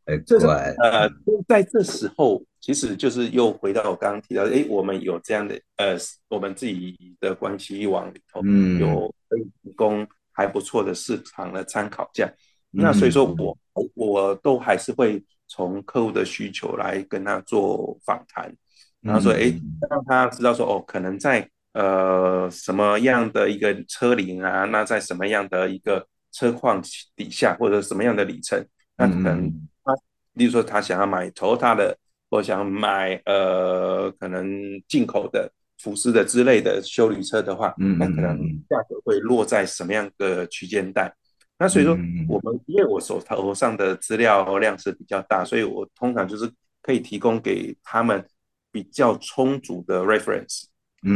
[0.06, 1.10] 很怪，呃，
[1.48, 2.44] 在这时候。
[2.62, 5.96] 其实就是又回到我刚刚提到，哎，我们有这样的呃，
[6.28, 12.28] 我们自己的关系网里头，嗯，有可以提供还不错的市场的参考价。
[12.72, 13.56] 那所以说我
[13.94, 18.52] 我都还是会从客户的需求来跟他做访谈，
[19.00, 19.54] 然后说，哎，
[19.88, 26.82] 让他知道说，哦，可能在呃什么样的一个车龄啊，那在什么样的一个车况
[27.16, 28.66] 底下，或者什么样的里程，
[28.98, 29.48] 那可能
[29.84, 29.94] 他，
[30.34, 31.96] 例如说他想要买 Toyota 的。
[32.28, 34.52] 或想买呃，可能
[34.88, 41.14] 进口的福斯的之类的修理车的话，嗯那可能价格会落在什么样的区间带？
[41.60, 41.94] 那所以说，
[42.28, 48.26] 我们因为我手头上的资料量是比较大，所以我通常就是可以提供给他们
[48.72, 50.64] 比较充足的 reference。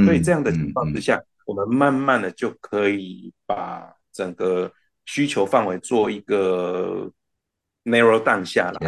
[0.06, 4.72] 所以这样的情况之下，我们慢慢的就可以把整个
[5.06, 7.12] 需求范围做一个
[7.86, 8.80] narrow down 下来。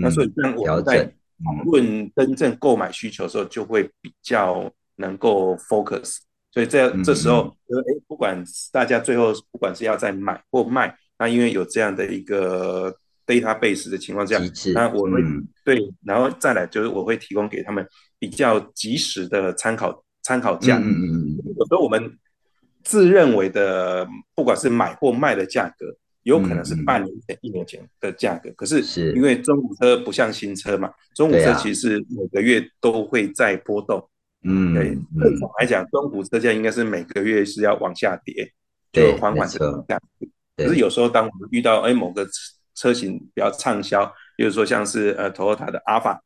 [0.00, 1.12] 那所以这样我在。
[1.42, 6.18] 讨论真正购买需求的时候，就会比较能够 focus。
[6.50, 12.94] 所以这这时候，哎，不管大家最后不管是要在买或卖，那因为有这样的一个
[13.26, 14.38] database 的情况下，
[14.74, 15.22] 那我会
[15.64, 20.78] 对，然后再来就是我会提供给他们比较及时的参考参考价。
[20.78, 21.54] 嗯嗯嗯。
[21.58, 22.16] 有时候我们
[22.84, 25.96] 自认为的，不管是买或卖的价格。
[26.24, 28.82] 有可能是半年前、一年前的价格，可是
[29.14, 34.06] 因为中古车不像新车嘛，中古车其实每个月都会在波动。
[34.44, 38.52] 嗯，对，正常来讲，中古车价应该是每个月是要往下跌，
[38.92, 39.98] 就缓缓的降。
[40.58, 42.28] 可是有时候，当我们遇到哎某个
[42.74, 44.04] 车型比较畅销，
[44.36, 46.18] 比如说像是呃 Toyota 的 Alpha，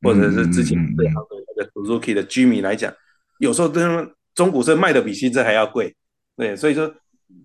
[0.00, 2.94] 或者是之前最好的那个 Suzuki 的 Jimmy 来讲，
[3.40, 5.94] 有时候这中古车卖的比新车还要贵。
[6.36, 6.94] 对，所以说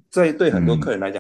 [0.10, 1.20] 在对很多客人来讲。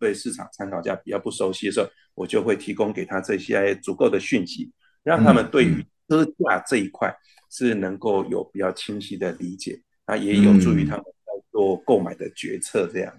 [0.00, 7.14] 对市场参考价比较不熟悉的时候，我就会提供给他这些足够的讯息，让他们对于车价这一块
[7.50, 12.88] 是能够有比较清晰的理解，那也有助于他们在做购买的决策。
[12.92, 13.14] 这样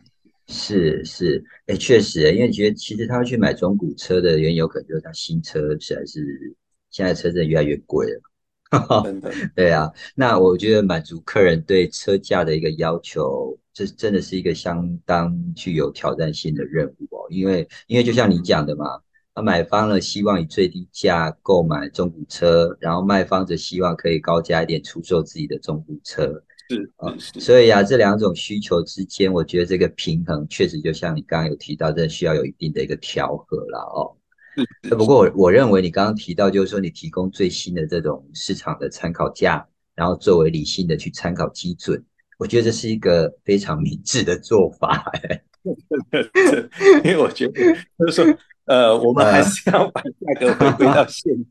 [0.48, 6.56] 是是，哎，确实，因为觉得其实他去买中古车的缘由，可能就是他新车实在是
[6.90, 8.22] 现在车真的越来越贵了。
[9.04, 13.58] 真的，对啊，那我觉得满足客人对车价的一个要求。
[13.74, 18.86] 这真的是一个相当具有挑战性的任务哦，因为因为就像你讲的嘛，
[19.36, 34.16] 那买方呢希望以最低价购买中古车，然后卖方则希望可以高价一点出售自己的中古车，是啊，所以啊，这两种需求之间，我觉得这个平衡确实就像你刚刚有提到，真的需要有一定的一个调和了哦。
[34.90, 39.66] 不过我我认为你刚刚提到，就是说你提供最新的这种市场的参考价，
[39.96, 42.04] 然后作为理性的去参考基准。
[42.38, 45.10] 我觉得这是一个非常明智的做法，
[47.04, 51.46] 因为我觉得就是说，呃，我们还是要把价格回归到现实。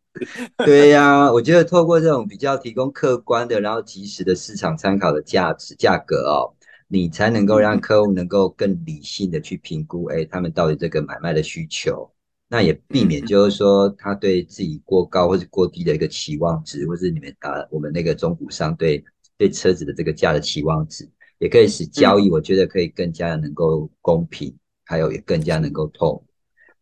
[0.64, 6.52] 对呀，我觉得透过这种比较提供客观的，然后及时的市场参考的价值价格哦，
[6.86, 12.08] 你才能够让客户能够更理性的去评估，哎，他们到底这个买卖的需求，
[12.54, 19.04] 那也避免就是说他对自己过高或者过低的一个期望值，或是你们啊，我们那个中古商对。
[19.36, 26.24] 对车子的这个价的期望值，也可以使交易，我觉得可以更加的能够公平，还有也更加能够透。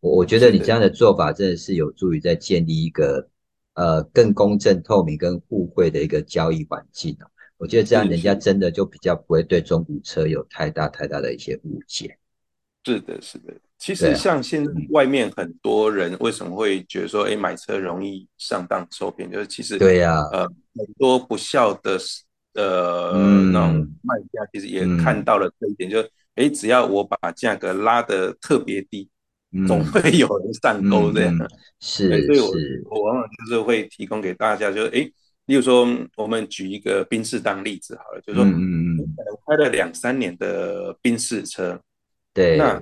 [0.00, 3.26] 我我觉得你这样的做法真的是有助于在建立一个
[3.72, 7.16] 呃更公正、透明跟互惠的一个交易环境
[7.56, 12.18] 我觉得这样人家真的就比较不会对中古车有太大太大的一些误解。
[12.84, 13.54] 是的，是的。
[13.82, 19.28] 其实像现在外面很多人为什么会觉得说，哎，买车容易上当受骗？
[19.28, 21.98] 就是其实对呀，呃，很多不孝的。
[22.54, 23.12] 呃，
[23.50, 29.08] 那种卖家其实也看到了这一点，就是哎，只要我把价格拉得特别低，
[29.66, 31.34] 总会有人上钩这样。
[31.80, 32.52] 是，所以我
[32.90, 35.00] 我往往就是会提供给大家，就是哎，
[35.46, 41.80] 例如说我们举一个宾士当例子好了，就是说，嗯嗯可能开了两三年的宾士车，
[42.34, 42.78] 对，那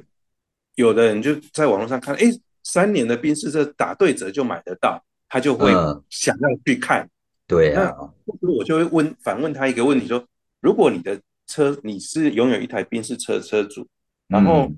[0.80, 2.24] 有的人就在网络上看，哎，
[2.62, 5.70] 三年的宾士车打对折就买得到，他就会
[6.08, 7.08] 想要去看。
[7.46, 10.24] 对啊，那我就会问反问他一个问题：说，
[10.60, 13.86] 如果你的车你是拥有一台宾士车车主，
[14.26, 14.70] 然后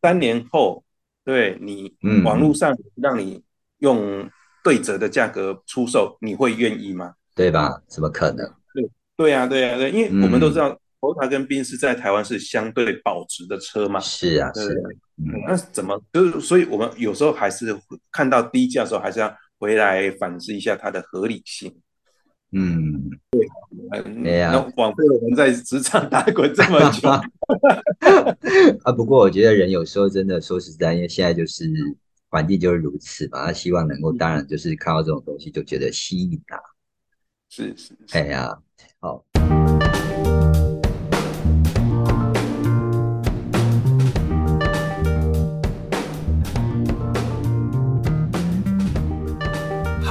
[0.00, 0.82] 三年后
[1.24, 3.42] 对你网络上让你
[3.78, 4.28] 用
[4.64, 7.14] 对折的价格出售，你会愿意吗？
[7.34, 7.82] 对吧？
[7.88, 8.46] 怎么可能？
[8.72, 10.78] 对对呀，对呀，对，因为我们都知道。
[11.02, 13.98] 福塔跟宾士在台湾是相对保值的车嘛？
[13.98, 14.88] 是啊，是啊。
[15.48, 16.40] 那怎么就是？
[16.40, 17.76] 所以我们有时候还是
[18.12, 21.76] 看到低价的时候，还是要回来反思一下它的合理性。
[22.52, 23.44] 嗯，对。
[23.90, 27.08] 哎呀，枉费我们在职场打滚这么久。
[28.84, 31.64] 啊，不过我觉得人有时候真的说实在，因为现在就是
[32.28, 33.46] 环境就是如此嘛。
[33.46, 36.60] 他希望能够，当然就是看到这种东西就觉得吸引啊。
[37.48, 37.92] 是是。
[38.12, 38.56] 哎呀，
[39.00, 39.24] 好。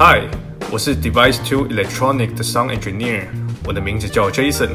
[0.03, 0.25] Hi，
[0.71, 3.25] 我是 Device Two Electronic 的 Sound Engineer，
[3.63, 4.69] 我的名字叫 Jason。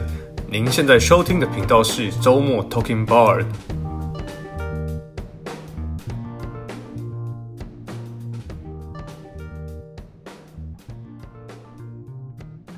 [0.48, 3.44] 您现在收听的频道是周末 Talking Bar。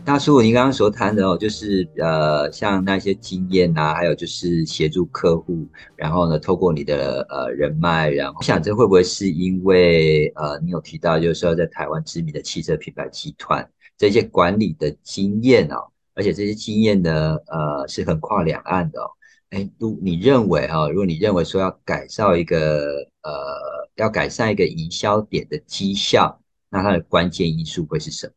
[0.09, 15.77] 大叔，您刚刚所谈的哦，就是呃，像那些经验呐，还有就是协助客户，然后呢，透过你的呃人脉，然后我想这会不会是因为呃，你有提到就是说在台湾知名的汽车品牌集团这些管理的经验哦，
[16.15, 19.11] 而且这些经验呢，呃，是很跨两岸的哦。
[19.51, 26.41] 哎，如你认为哈，如果你认为说要改造一个呃，要改善一个营销点的绩效，
[26.71, 28.33] 那它的关键因素会是什么？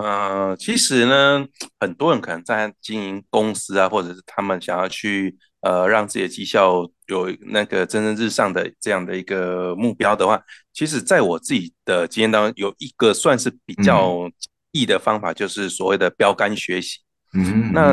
[0.00, 1.44] 呃，其实呢，
[1.80, 10.40] 很多人可能在经营公司啊，或者是他们想要去呃让自己的绩效有那个蒸蒸日上的这样的一个目标的话，
[10.72, 14.30] 其实在我自己的经验当中，有一个算是比较
[14.70, 17.00] 易的方法，就是所谓的标杆学习。
[17.34, 17.92] 嗯，那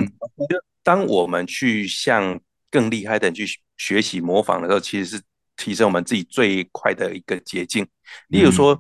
[0.83, 2.39] 当我们去向
[2.69, 5.23] 更厉害的人去学习模仿的时候，其实是
[5.57, 7.87] 提升我们自己最快的一个捷径。
[8.27, 8.79] 例如说。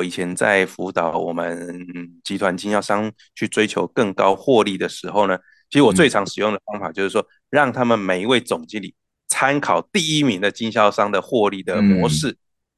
[0.00, 1.86] 我以前在辅导我们
[2.24, 5.36] 集团经销商去追求更高获利的时候呢，
[5.68, 8.94] 其实我最常使用的方法就是说，让他们每一位总经理
[9.28, 12.34] 参考第一名的经销商的获利的模式。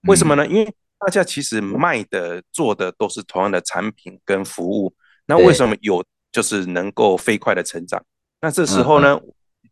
[0.09, 0.45] 为什么呢？
[0.49, 4.93] 因为大家其实卖的、做的都是同样的产品跟服务，
[5.27, 8.03] 那为什么有就是能够飞快的成长？
[8.41, 9.17] 那这时候呢，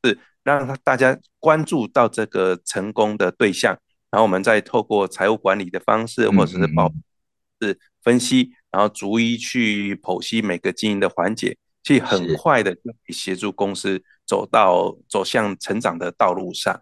[0.04, 3.76] 是让大家关注到这个成功的对象，
[4.12, 6.92] 然后我们再透过财务管理的方式，或者是保。
[7.60, 16.80] 是分析，然后逐一去剖析每个经营的环节，去很快的就可以协助公司走到走向成长的道路上。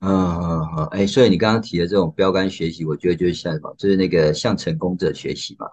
[0.00, 5.66] 嗯嗯嗯，哎，所以你刚刚提的这种标杆学习，我觉得就是像什么，就是那个向成功者学习嘛。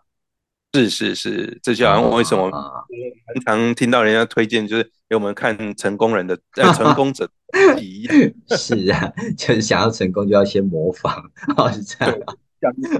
[0.73, 2.51] 是是是，这就好像为什么
[3.45, 7.27] 常常听到人家推荐，就是给我们看成功人的呃成功者
[7.79, 8.15] 一样。
[8.57, 12.13] 是啊，就是想要成功，就要先模仿，哦，是这样。
[12.13, 12.46] 想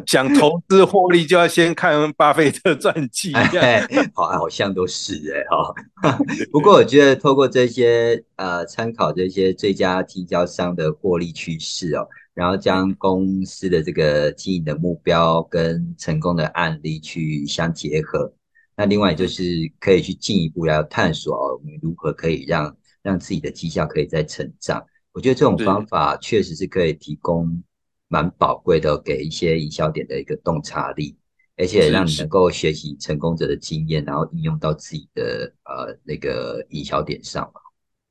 [0.05, 3.33] 想投资获利，就要先看巴菲特传记。
[4.13, 6.17] 好，好像都是哎哈。
[6.53, 18.31] 不过我觉得透过这些呃参考这些最佳经销商的获利趋势哦，然后将公司的这个经营的目标跟成功的案例去相结合。
[18.75, 19.43] 那另外就是
[19.79, 24.85] 可以去进一步来探索哦，我们如何可以让让自己的绩效可以再成长。
[25.13, 27.63] 我觉得这种方法确实是可以提供。
[28.07, 31.17] 蛮宝贵的，给一些营销点的一个洞察力，
[31.57, 37.61] 而且让你能够学习成功者的经验，然后应用到自己的呃那个营销点上嘛。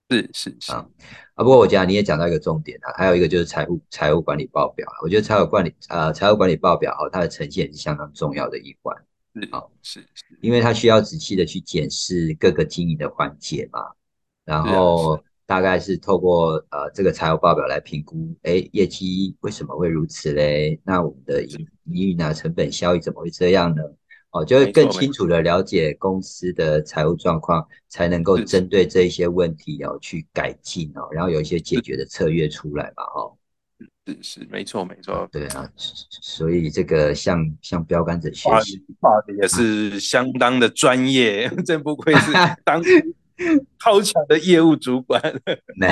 [0.09, 0.87] 是是是啊，
[1.35, 8.95] 啊，不过我讲你也讲到一个重点啊，还有一个就是财务财务管理报表，我觉得财务管理呃财务管理报表哈，它的呈现是相当重要的一环。
[9.35, 13.81] 是啊，是是，因为它需要仔细的去检视各个经营的环节嘛，
[14.45, 15.19] 然后。
[15.47, 20.79] 大概是透过呃这个财务报表来评估，哎，业绩为什么会如此嘞？
[20.85, 23.83] 那我们的营营运啊成本效益怎么会这样呢？
[24.33, 33.33] 哦，就会更清楚的了解公司的财务状况，才能够针对这一些问题要去改进哦，然后有一些解决的策略出来嘛，哦，
[34.05, 38.85] 是是没错没错，对啊，所以这个向向标杆者学习，
[39.41, 42.33] 也是相当的专业， 真不愧是
[42.65, 42.83] 当。
[43.79, 45.21] 超强的业务主管，
[45.79, 45.89] 那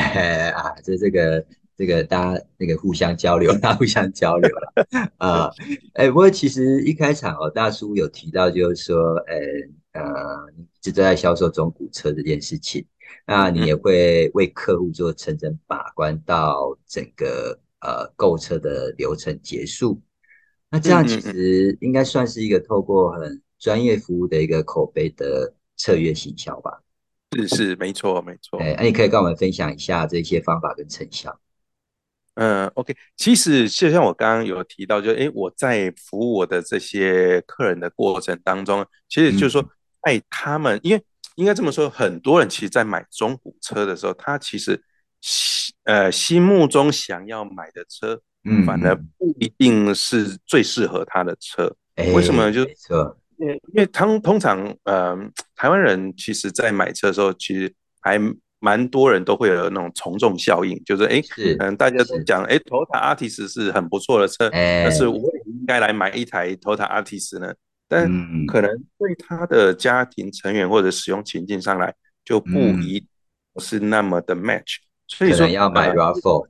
[0.51, 1.45] 啊，这这个
[1.77, 5.51] 这个大家那个互相交流，大家互相交流了啊。
[5.95, 9.37] 哎，不过其实一开场哦，大叔有提到，就是说，呃
[9.93, 10.47] 呃，
[10.83, 12.85] 一直在销售中古车这件事情，
[13.27, 20.01] 那你也会为客户做层层把关到整个呃购车的流程结束。
[20.71, 26.81] 那这样其实应该算是一个透过很专业服务的一个口碑的策略行销吧？
[27.35, 28.59] 是是，没错没错。
[28.61, 31.39] 哎，那你可以跟我们分享一下这些方法跟成效。
[32.35, 39.65] 嗯，OK，其实就像我刚刚有提到，就哎，我在服务我的这些客人的过程当中，其实就是说，
[40.01, 41.03] 哎，他们因为
[41.37, 44.83] 应该这么说，很多人其实，在买中古车的时候，他其实
[45.21, 51.73] 心呃心目中想要买的车，嗯，反而不一定是最适合他的车。
[52.13, 52.51] 为什么？
[52.51, 52.75] 就是
[53.39, 55.17] 因为因为通通常，呃，
[55.55, 58.21] 台湾人其实在买车的时候，其实还。
[58.61, 61.21] 蛮多人都会有那种从众效应，就是哎，
[61.59, 67.53] 嗯，大家都讲哎，Toyota Artis 是很不错的车，但是我也应该来买一台 Toyota Artis 呢。
[67.87, 68.09] 但
[68.47, 73.07] 可能对他的家庭成员或者使用情境上来，就不一
[73.53, 74.77] 不是那么的 match。
[75.09, 76.47] 所以说要买 Rav4，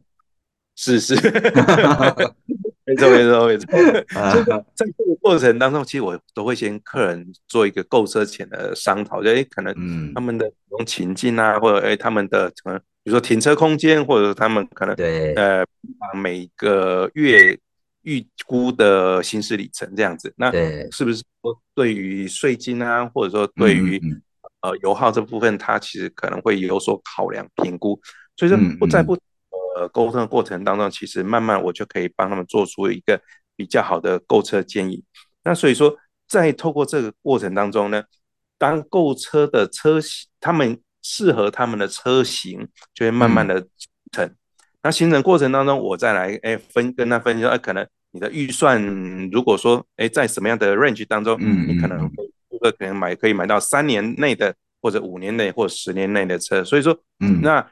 [0.76, 1.16] 是是。
[2.87, 3.66] 没错，没错，没错。
[4.74, 9.74] 在这个过程当中，其实我都会先客人做一个购车前的商讨，就哎，可能
[10.14, 15.32] 他们的使用情境啊，或者哎，他们的可能比如说停车空间，或者他们可能对。
[15.35, 15.64] 呃，
[16.14, 17.59] 每个月
[18.03, 20.53] 预估的行驶里程这样子，那
[20.91, 23.99] 是不是说对于税金啊，或者说对于
[24.61, 27.99] 呃油耗这部分，它其实可能会有所考量评估，
[28.37, 29.18] 所以说不在不。
[29.75, 33.20] 呃，沟通的过程当中，其实慢慢我就可以帮他们做出一个
[33.57, 35.03] 比较好的购车建议。
[35.43, 35.97] 那所以说，
[36.29, 38.05] 在透过这个过程当中呢，
[38.57, 43.66] 当购车的车型，他们适合他们的车型，就会慢慢的
[44.12, 44.33] 成。
[44.81, 48.81] 那形成过程当中，我再来哎分跟他分析说，哎，可能你的预算
[49.31, 52.09] 如果说哎在什么样的 range 当中，嗯，你可能
[52.49, 56.62] 顾客可能买可以买到三年内的，或者五年内或十年内的车。
[56.62, 57.68] 所以说，嗯，那假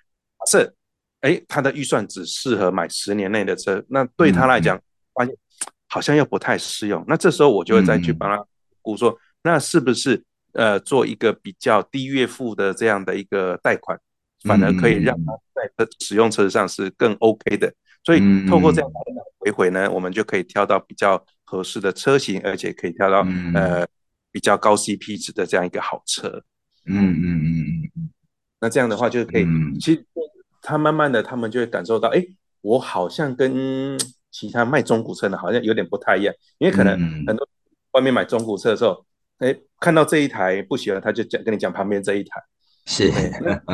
[0.51, 0.75] 设。
[1.23, 4.79] 哎，他的预算只适合买十年内的车，那对他来讲，
[5.15, 5.35] 发现
[5.89, 7.05] 好像又不太适用。
[7.07, 8.45] 那这时候我就会再去帮他
[8.81, 10.21] 估说，那是不是
[10.53, 13.97] 呃做一个比较低月付的这样的一个贷款，
[14.43, 17.73] 反而可以让他在使用车上是更 OK 的。
[18.03, 23.87] 所以透过这样来回回呢，我们就可以挑到比较合适的车型，而且可以挑到呃
[24.33, 26.43] 比较高 CP 值的这样一个好车。
[26.87, 28.11] 嗯嗯嗯嗯嗯。
[28.61, 29.47] 那这样的话就可以，
[29.79, 30.05] 其实。
[30.63, 32.25] 他慢慢的，他们就会感受到，哎，
[32.61, 33.99] 我好像跟
[34.31, 37.47] 其他卖中古车的好像有点不太一样，因为可能很多
[37.91, 39.05] 外面买中古车的时候，
[39.39, 42.41] 哎，看到这一台不喜欢，他就讲跟你讲旁边这一台，
[42.87, 43.11] 是，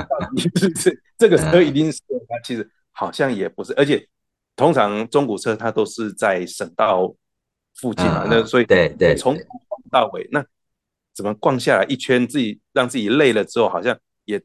[1.19, 4.09] 这个车一定是他，其实好像也不是，而且
[4.57, 7.15] 通常中古车它都是在省道
[7.77, 9.43] 附近嘛，那所以对对，从头
[9.91, 10.45] 到尾，那
[11.15, 14.43] 怎么逛下来一圈，自己让自己累了之后，好像也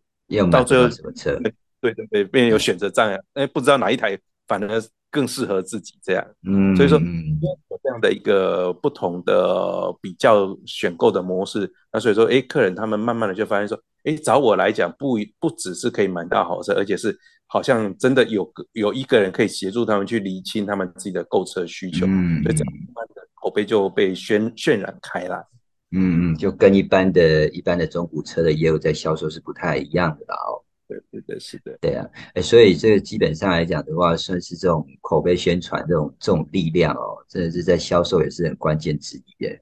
[0.52, 1.40] 到最后什么车？
[1.84, 4.18] 对对对，变有选择障碍，哎，不知道哪一台
[4.48, 4.82] 反而
[5.12, 6.26] 更适合自己这样。
[6.48, 17.14] 嗯，所以说有这样的一个不同的比较选购的模式，那所以说，哎，客人他们慢慢的就发现说，哎，找我来讲，不不只是可以买到好车，而且是
[17.48, 22.06] 好像真的有个有一个人可以协助他们去理清他们自己的购车需求。
[22.08, 25.38] 嗯，所以这样慢慢的口碑就被渲渲染开来。
[25.92, 30.63] 嗯嗯，就跟一般的一般的中古车的业务在销售是不太一样的哦。
[31.12, 39.62] 对的，是的，对啊，哎，所以这个基本上来讲的话，算是这种口碑宣传这种这种力量哦，真的是在销售也是很关键之一耶。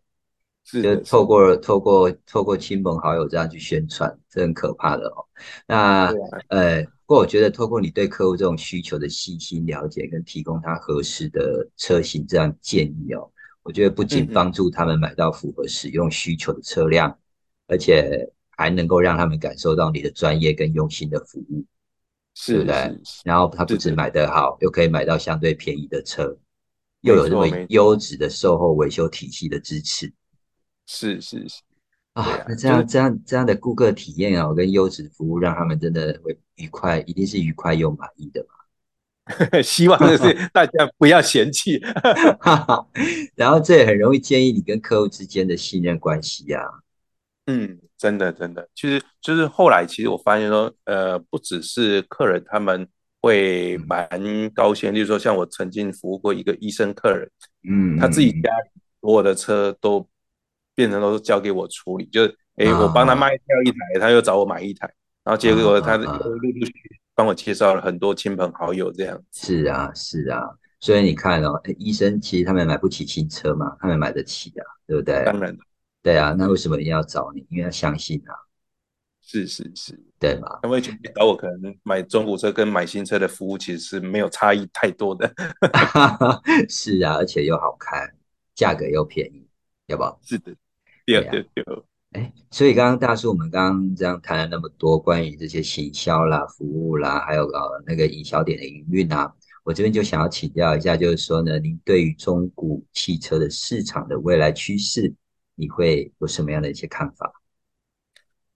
[0.63, 5.25] 是，就透过透过透过亲朋好友这样去宣传，这很可怕的哦。
[5.67, 6.13] 那
[6.49, 13.29] 呃，不过我觉得透过你对客户这种需求的细心了解，跟提供他合适的车型这样建议哦，
[13.63, 17.17] 我觉得不仅帮助他们买到符合使用需求的车辆，
[17.67, 18.32] 而且。
[18.62, 21.66] 还能够让他们感受到你的专业跟用心的服务，
[22.36, 22.76] 是不对？
[23.24, 26.38] 然后他不止买得好，又可以买到相对便宜的车，
[27.01, 30.14] 又有这么优质的售后维修体系的支持，
[30.86, 31.62] 是是是
[32.14, 32.45] 啊！
[32.47, 39.62] 那这样这样这样的顾客体验啊，跟优质服务，让他们真的会愉快，一定是愉快又满意的嘛？
[39.64, 41.82] 希望的是 大家不要嫌弃，
[43.36, 46.62] 然后这也很容易建立你跟客户之间的信任关系呀。
[47.47, 47.80] 嗯。
[48.02, 52.88] 真的，真的，其实就是后来，其实我发现说，呃，不只是客人他们
[53.22, 54.10] 会蛮
[54.56, 57.30] 高兴，例如说，像我曾经服务过一个医生客人，
[57.70, 58.49] 嗯，他自己家
[59.02, 60.10] 所有的车都
[60.74, 64.91] 变成都是交给我处理，就是，哎，我帮他卖掉一台，他又找我买一台，
[65.24, 66.74] 然后结果他陆陆续
[67.14, 69.22] 帮我介绍了很多亲朋好友这样。
[69.32, 70.41] 是啊，是啊，
[70.80, 75.24] 所以你看哦，医生其实他们买不起新车嘛，他们买得起啊，对不对？
[75.24, 75.56] 当然。
[76.02, 77.45] 对啊，那为什么一定要找你？
[77.49, 78.34] 因为他相信啊。
[79.24, 80.60] 是是是，对吗？
[80.64, 85.32] 他们找我可能买中古车跟买新车的服务其实是没有差异太多的。
[86.68, 88.14] 是啊，而且又好看，
[88.56, 89.47] 价格又便宜，
[89.88, 90.04] 要不？
[90.22, 90.54] 是的，
[91.06, 91.64] 对对对。
[92.14, 99.34] 哎，所以刚刚大叔，我们刚刚这样谈了那么多关于这些行销啦、服务啦，还有呃那个营销点的营运啊，
[99.64, 105.14] 我这边就想要请教一下，就是说呢，您对于中古汽车的市场的未来趋势，
[105.56, 107.32] 你会有什么样的一些看法？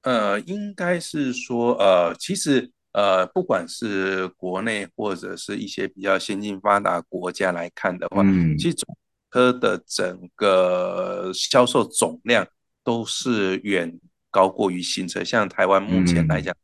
[0.02, 8.78] 呃，应该是说，呃，其实，呃，不管是国内或者是一些比较先进发达国家来看的话，嗯，其实
[9.30, 12.48] 科的整个销售总量
[12.84, 15.24] 都是远高过于新车。
[15.24, 16.56] 像台湾目前来讲，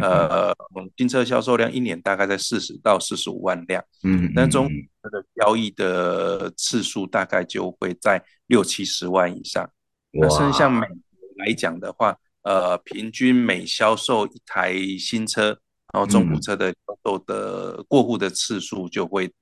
[0.00, 0.54] 呃，
[0.96, 9.68] 新车销售量一年大概在四十到四十五万辆，嗯，那中车的交易的次数大概就会在六七十万以上。
[10.10, 10.96] 那甚至像美国
[11.38, 15.58] 来讲的话，呃，平均每销售一台新车，
[15.92, 19.32] 然后中古车的销售的过户的次数就会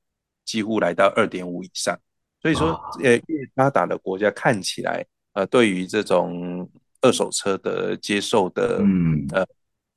[0.44, 1.98] 几乎来到二点五以上。
[2.42, 2.68] 所以说，
[3.02, 6.70] 呃，越发达的国家看起来，呃，对于这种
[7.02, 9.46] 二手车的接受的，嗯，呃，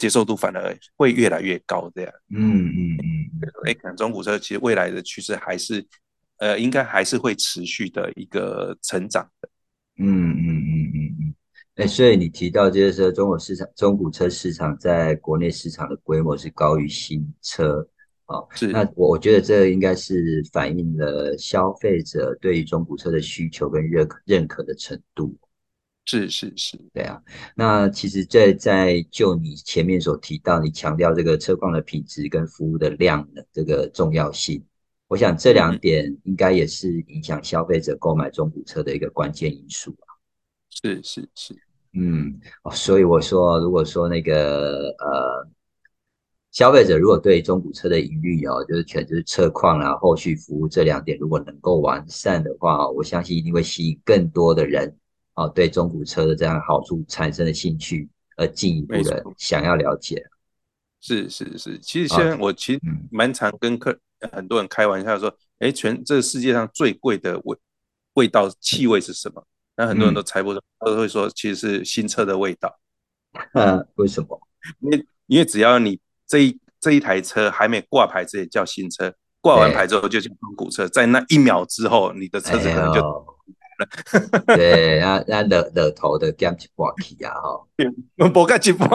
[0.04, 1.90] 接受度反而会越来越高。
[1.96, 3.08] 这样，嗯嗯嗯，
[3.66, 5.82] 哎，可能中古车其实未来的趋势还是，
[6.40, 9.48] 呃，应该还是会持续的一个成长的。
[10.00, 11.36] 嗯嗯嗯嗯嗯。
[11.76, 17.88] 哎，所以你提到就是说，中国市场中古车市场在国内市场的规模是高于新车，
[18.26, 18.68] 哦，是。
[18.68, 25.34] 那我我觉得这应该是反映了消费者对于中古车的需求跟认可认可的程度。
[26.06, 27.22] 是是是，对啊。
[27.56, 34.64] 那其实这在就你前面所提到，你强调这个车况的品质跟服务的量的这个重要性，
[35.08, 40.12] 我想这两点应该也是影响消费者购买中古车的一个关键因素啊。
[40.70, 41.56] 是是是，
[41.94, 45.48] 嗯，哦，所以我说，如果说那个呃，
[46.52, 54.98] 消费者如果对中古车的疑虑哦，就是全就是车况啊、后续服务这两点如果能够完善的话，我相信一定会吸引更多的人
[55.36, 60.24] 哦，对中古车的这样好处产生了兴趣，而进一步的想要了解。
[61.02, 62.82] 是是是，其实现在我其实
[63.12, 63.98] 蛮常跟客
[64.32, 67.58] 很多人开玩笑说，哎，全这个世界上最贵的味
[68.14, 69.46] 味道气味是什么？
[69.76, 72.80] 那很多人都猜不出，都会说其实是新车的味道。
[73.54, 74.40] 嗯，为什么？
[74.80, 79.10] 因为因为只要你这一这一台车还没挂牌，这也叫新车；
[79.42, 80.88] 挂完牌之后就叫中古车。
[80.88, 83.02] 在那一秒之后，你的车子可能就
[84.46, 84.56] 了。
[84.56, 87.34] 对，那那惹惹头的减一半去啊！
[87.34, 87.66] 哈，
[88.18, 88.90] 我不干一半，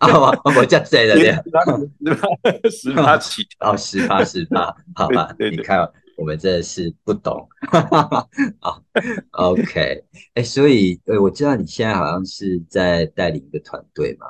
[0.00, 5.88] 啊，我这样子的，十八起，哦，十八十八，好吧，你看。
[6.16, 7.46] 我们真的是不懂，
[8.60, 8.82] 好
[9.32, 10.02] ，OK，
[10.32, 14.26] 哎，所以，呃，我知道你现在好像是在带领一个团队嘛，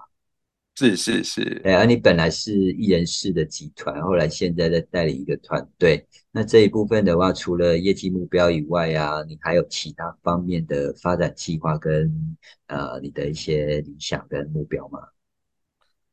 [0.76, 15.00] 是是是，哎，而你本来是一人式的集团，后来现在在带领一个团队，那这一部分的话，除了业绩目标以外啊，你还有其他方面的发展计划跟呃你的一些理想跟目标吗？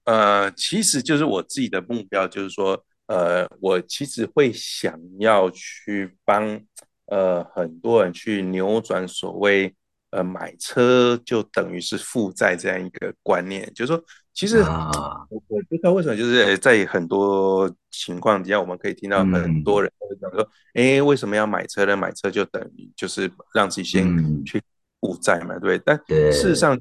[0.05, 2.83] 呃，其实就是我自己的目标，就是说。
[3.07, 6.59] 呃，我其实会想要去帮
[7.07, 9.75] 呃很多人去扭转所谓
[10.11, 14.01] 呃买车就等于是负债这样一个观念，就是说，
[14.33, 21.95] 其实我我不知道为什么，就是在很多情况底下，我们可以听到很多人会讲说，哎，为什么要买车呢？
[21.95, 24.61] 买车就等于就是让自己先去
[24.99, 25.81] 负债嘛，对不对？
[25.85, 25.97] 但
[26.31, 26.77] 事实上，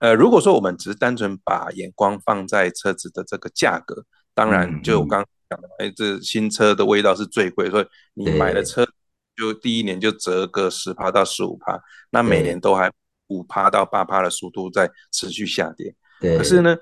[0.00, 5.24] 呃，如果说我们只是单纯把眼光放在车子的这个价格，当然就我刚。
[5.50, 8.86] 讲的哎，这新车的味道是最贵，所以你买了车
[9.34, 11.80] 就第一年就折个十趴到十五趴，
[12.10, 12.92] 那每年都还
[13.28, 15.94] 五趴到八趴的速度在持续下跌。
[16.20, 16.76] 对，可是呢，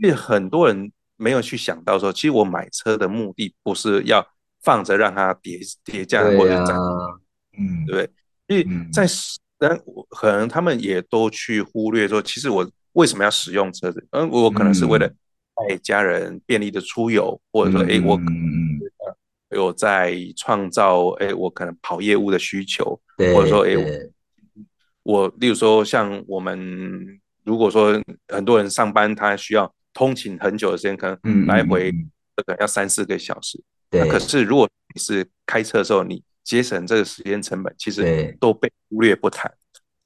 [0.00, 4.26] 因为很多人没有去想到说，其实我买车的目的不是要
[4.62, 6.76] 放着让它跌跌价或者涨，
[7.58, 8.10] 嗯，对不对？
[8.46, 9.06] 因为在
[9.58, 14.06] 但可能他们也都去忽略说，其实我为什么要使用车子？
[14.10, 15.10] 嗯，我可能是为了。
[15.68, 18.18] 带家人便利的出游，或者说，哎，我
[19.50, 22.98] 有在创造，哎，我可能跑业务的需求，
[23.34, 23.74] 或者说，哎，
[25.02, 31.90] 我，例如说，像我们如果说很多人上班，他需要通勤很久的时间，可能来回
[32.36, 33.62] 可能要三四个小时。
[33.90, 39.52] 那可是如果你是开车的时候，你节省这个时间成本，其实都被忽略不谈。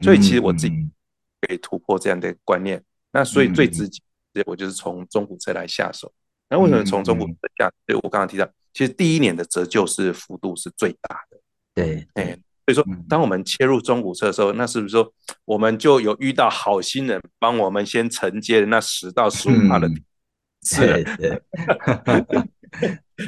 [0.01, 0.91] 所以，其实我自己
[1.43, 2.83] 可以突破这样的观念。
[3.13, 4.01] 那所以最直接。
[4.47, 6.13] 我就是从中古车来下手，
[6.51, 7.71] 那为什么从中古车下？
[7.87, 11.41] 对我刚刚提到，其实第一年的折旧是幅度是最大的。
[11.73, 12.37] 对，哎，
[12.67, 15.13] 所以说，当我们切入中古车的时候，那是不是说
[15.45, 19.87] 我们就有遇到好心人帮我们先承接那十到十五趴的？
[20.63, 21.05] 是，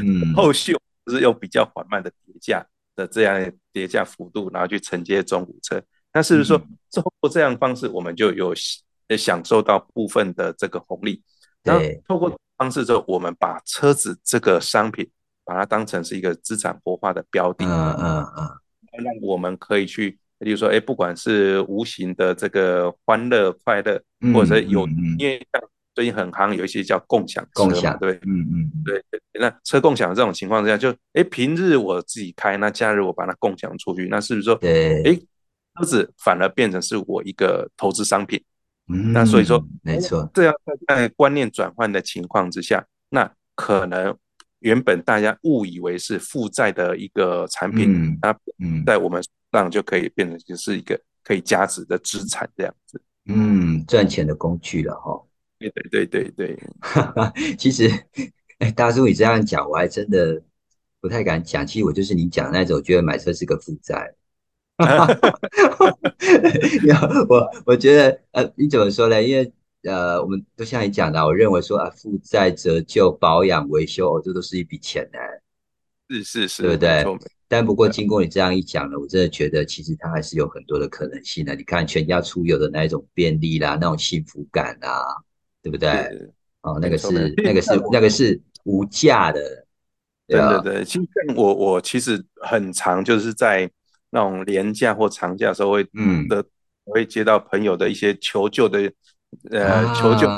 [0.03, 0.75] 嗯，后续
[1.09, 5.83] 是用比较缓慢的叠加的这样叠加幅度，然后去承接中古车。
[6.15, 6.57] 那是不是说，
[6.91, 8.55] 通过这样方式，我们就有
[9.19, 11.23] 享受到部分的这个红利？
[11.63, 15.07] 然后透过方式之后，我们把车子这个商品，
[15.45, 17.67] 把它当成是一个资产活化的标的。
[17.67, 18.49] 嗯嗯嗯。
[18.99, 24.01] 让我们可以去，比如说，哎，不管是无形的这个欢乐、快乐，
[24.33, 24.87] 或者有，
[25.19, 25.63] 因为像
[25.95, 29.03] 最近很夯，有一些叫共享共享，对，嗯嗯，对。
[29.39, 35.15] 那车共享这种情况之下，就，哎，平日我自己开，那假日我把它共享出去，那是不是说，对，哎，
[35.77, 38.43] 车子反而变成是我一个投资商品？
[38.89, 40.55] 嗯，那所以说，没错，这样
[40.87, 44.17] 在观念转换的情况之下，那可能。
[44.67, 48.37] 原本大家误以为是负债的一个产品，那
[48.85, 53.01] 在我们上就可以变成就是一个可以加值的资产这样子。
[53.27, 55.23] 嗯，赚钱的工具了哈。
[55.61, 56.59] 对对对对对。
[57.57, 57.89] 其实，
[58.59, 60.43] 哎，大叔你这样讲，我还真的
[61.01, 61.65] 不太敢讲。
[61.65, 64.13] 其实我就是你讲那种，觉得买车是个负债。
[67.31, 69.23] 我我觉得，呃，你怎么说呢？
[69.23, 69.53] 因为。
[69.87, 75.19] 呃，我们都像你讲的，我认为说啊，负债折旧、保养、维修，哦这都是一笔钱呢。
[76.09, 77.05] 是是是，对不对？
[77.49, 81.55] 但不过经过你这样一讲呢，我真的觉得其实它还是有很多的可能性的。
[81.55, 85.03] 你看全家出游的那一种便利啦，那种幸福感啊，
[85.63, 85.89] 对不对？
[86.63, 89.41] 哦，那个是那个是那个是无价的。
[90.27, 93.71] 对对对，其实我我其实很常就是在
[94.11, 96.45] 那种廉价或长假的时候会嗯的，
[96.85, 98.93] 会接到朋友的一些求救的。
[99.51, 100.29] 呃，求救！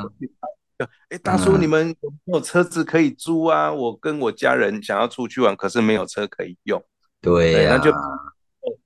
[1.09, 3.72] 哎，大叔，你们有没有车子可以租啊？
[3.72, 6.80] 我跟我家人想要出去玩，可是没有车可以用。
[7.20, 7.93] 对，那就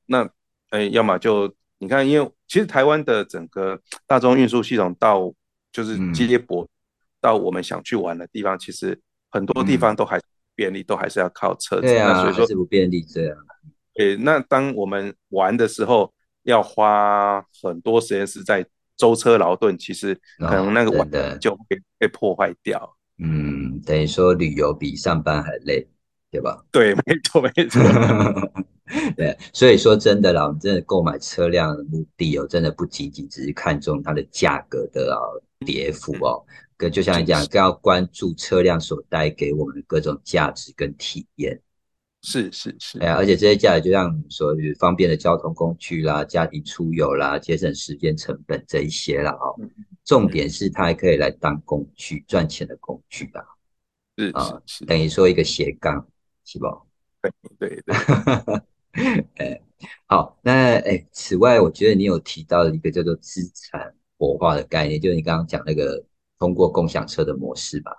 [0.07, 0.27] 那
[0.71, 5.31] 哎，要么就你看，因为其实台湾的整个大众运输系统到
[5.71, 6.67] 就是接驳
[7.21, 8.99] 到我们想去玩的地方，其实
[9.31, 10.19] 很多地方都还
[10.55, 11.83] 便利，都还是要靠车子。
[11.83, 13.37] 对啊，所以说是不便利这样。
[13.93, 16.11] 对，那当我们玩的时候，
[16.45, 18.65] 要花很多时间是在。
[18.97, 22.97] 舟车劳顿，其实可能那个玩的就会被破坏掉。
[23.19, 25.87] 嗯，等于说旅游比上班还累，
[26.31, 26.65] 对吧？
[26.71, 27.81] 对，没错，没错。
[29.17, 35.19] 对，所以说真的啦，我们真的购买车辆的目的哦，真的不仅仅只是看重它的价格的
[35.65, 36.45] 跌幅哦，
[36.77, 41.59] 跟就像你讲，更要关注车辆所带给我们的各种价值跟体验。
[42.23, 49.59] 是是是，哎呀，而且这些价值就像说方便的交通工具啦、家庭出游啦、节省时间成本这一些啦，哦，
[50.05, 53.45] 重点是它还可以来当工具赚钱的工具啦，
[54.17, 56.07] 是啊，是等于说一个斜杠，
[56.45, 56.67] 是不？
[57.59, 57.95] 对对对，
[59.39, 59.61] 哎，
[60.07, 66.05] 好，那哎，此外，我觉得你有提到一个叫做资产活化的概念，就是你刚刚讲那个
[66.39, 67.93] 通过共享车的模式吧。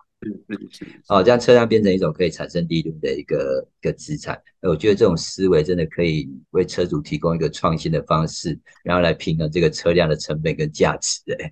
[1.07, 4.41] 哦，这样车辆变成一种可以产生利润的一个一个资产。
[4.61, 11.19] 我觉得这种思维真的可以为车主提供一个创新的方式，然后来平衡这个车辆的成本跟价值。
[11.39, 11.51] 哎，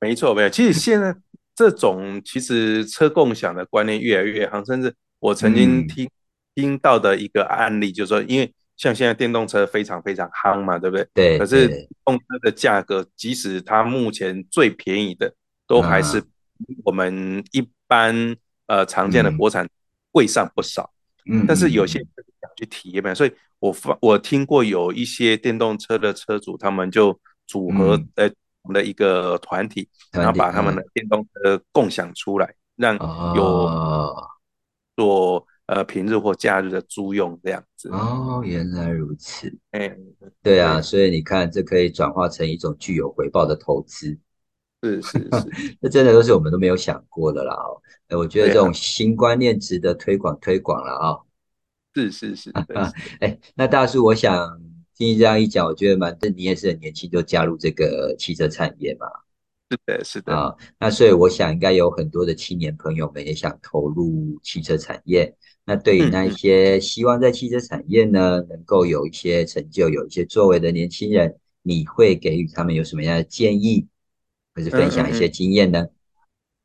[0.00, 0.48] 没错，没有。
[0.48, 1.14] 其实现在
[1.54, 6.08] 这种其实车共享的观念越来越夯，甚至我曾经听
[6.54, 11.08] 听到的一个案例，就是说，因为像现在电动车非常非常夯嘛，对不对？
[11.14, 11.38] 对。
[11.38, 15.34] 可是电动车的价格，即使它目前最便宜的，
[15.66, 16.22] 都还是
[16.84, 17.68] 我们一。
[17.90, 18.14] 般
[18.66, 19.68] 呃常见的国产
[20.12, 20.92] 贵上不少，
[21.28, 27.18] 嗯，但是有些想去体验嘛，所以我发我听过有一些电动车的车主，他们就
[27.48, 28.30] 组合呃
[28.62, 32.94] 我们的一个团体，然后把他们的电动车共享出来，让
[33.34, 34.14] 有
[34.96, 37.88] 做呃平日或假日的租用这样子。
[37.90, 39.96] 哦，原来如此，哎，
[40.42, 44.18] 对啊，所以你看，这可以转化成一种具有回报的投资。
[44.82, 47.80] 是是是， 这真的都是我们都没有想过的啦哦。
[48.08, 51.18] 哎，我觉得这种新观念值得推广推广了啊。
[51.94, 52.52] 是是是，
[53.20, 54.60] 哎，那大叔，我想
[54.96, 59.06] 听你这样一讲，我觉得蛮，你也是很年轻就加入这个汽车产业嘛。
[59.70, 60.54] 是的，是的啊。
[60.78, 65.34] 那所以我想，应该有很多的青年朋友们也想投入汽车产业。
[65.64, 73.86] 那对于那一些希望在汽车产业呢，能够有一些成就、有一些作为的年轻人，你会给予他们有什么样的建议？
[74.54, 75.86] 或者分享一些经验呢？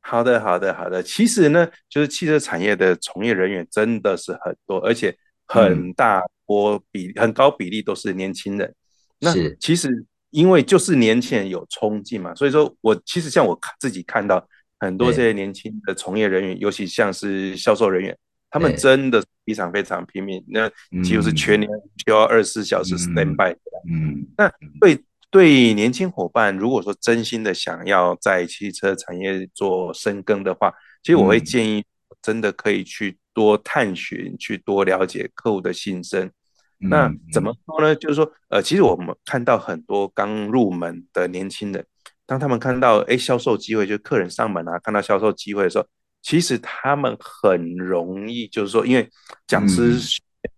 [0.00, 1.02] 好的，好的，好的。
[1.02, 5.16] 其实呢，就是汽车产业的从业人员真的是很多，而且
[5.46, 8.72] 很大波比很高比例都是年轻人。
[9.18, 14.46] 那其实因为就是年轻人有冲劲嘛，所以说我其实像我自己看到
[14.78, 18.16] 很多这些年轻的从业人员，尤其像是销售人员，
[18.50, 20.70] 他们真的非常非常拼命，那
[21.02, 21.68] 几乎是全年
[22.04, 23.56] 需要二十四小时 stand by。
[23.88, 30.72] 嗯，那对对年轻伙伴，如果说真心的想要在汽车产业做深耕的话，
[31.02, 31.84] 其实我会建议，
[32.22, 36.30] 真的可以去多探寻，去多了解客户的心声。
[36.78, 37.94] 那怎么说呢？
[37.96, 41.84] 就是说，呃，其实我们看到很多刚入门的年轻人，
[42.26, 45.86] 当他们看到哎销售机会，就客人上门啊，看到销售机会的时候，
[46.22, 49.08] 其实他们很容易，就是说，因为
[49.46, 49.98] 讲师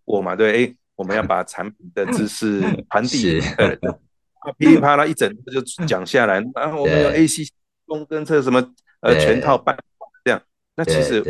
[0.05, 2.61] 我嘛，对，哎，我们要把产品的知识
[2.91, 3.41] 传递，
[4.59, 7.43] 噼里啪啦一整就讲下来，然后我们有 AC
[7.87, 8.61] 公跟车什么
[9.01, 9.77] 呃全套办
[10.25, 10.43] 这样，
[10.77, 11.21] 那其实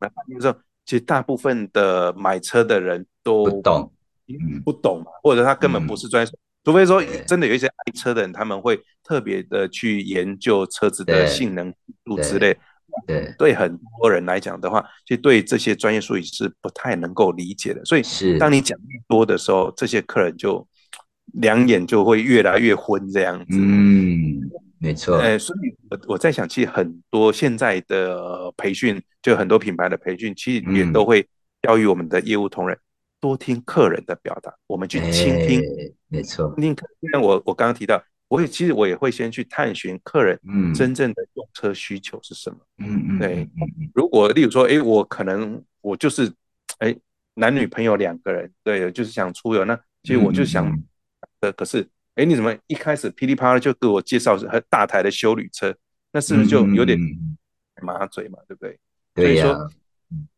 [0.00, 3.90] 来发现说，其实大部分的买车的人都不懂。
[4.64, 6.32] 不懂嘛，或者他根本不是专业，
[6.64, 11.70] 除非说真的有一些爱车的人，他们会特别的去研究车子的性能
[12.06, 12.56] 度之类。
[13.06, 17.84] 对，对很多人来讲的话，其实对这些专业术语是不太能够理解的。
[17.84, 20.66] 所以，当你讲越多的时候，这些客人就
[21.34, 23.58] 两眼就会越来越昏这样子。
[23.58, 24.40] 嗯，
[24.78, 25.18] 没错。
[25.18, 31.26] 哎，所以我我在想，其实很多现在的培训，就很多品牌的培训，其实也都会
[31.62, 32.76] 教育我们的业务同仁。
[33.20, 35.62] 多听客人的表达，我们去倾听，
[36.08, 36.54] 没错。
[36.58, 40.38] 听客，因为我我刚刚提到，我也其实我也会先去探寻客人
[40.74, 42.58] 真正的用车需求是什么。
[42.78, 43.48] 嗯嗯，对。
[43.94, 46.30] 如果例如说，哎，我可能我就是，
[46.80, 46.94] 哎，
[47.32, 50.70] 男女朋友两个人，对，就是想出游，那其实我就想，
[51.44, 55.74] 呃，可是，哎，你怎么一开始噼里啪啦就给我介绍很大台的修旅车，
[56.10, 56.98] 那是不是就有点
[57.82, 58.38] 麻嘴嘛？
[58.48, 58.78] 对不对？
[59.14, 59.68] 对呀。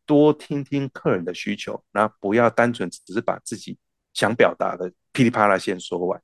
[0.05, 3.77] 多听听客人的需求，然后不要单纯只是把自己
[4.13, 6.21] 想表达的噼里啪啦先说完。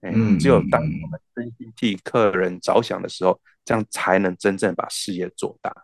[0.00, 5.74] 嗯，只有当我们真心替客人着想的时候，这样才能真正把事业做大。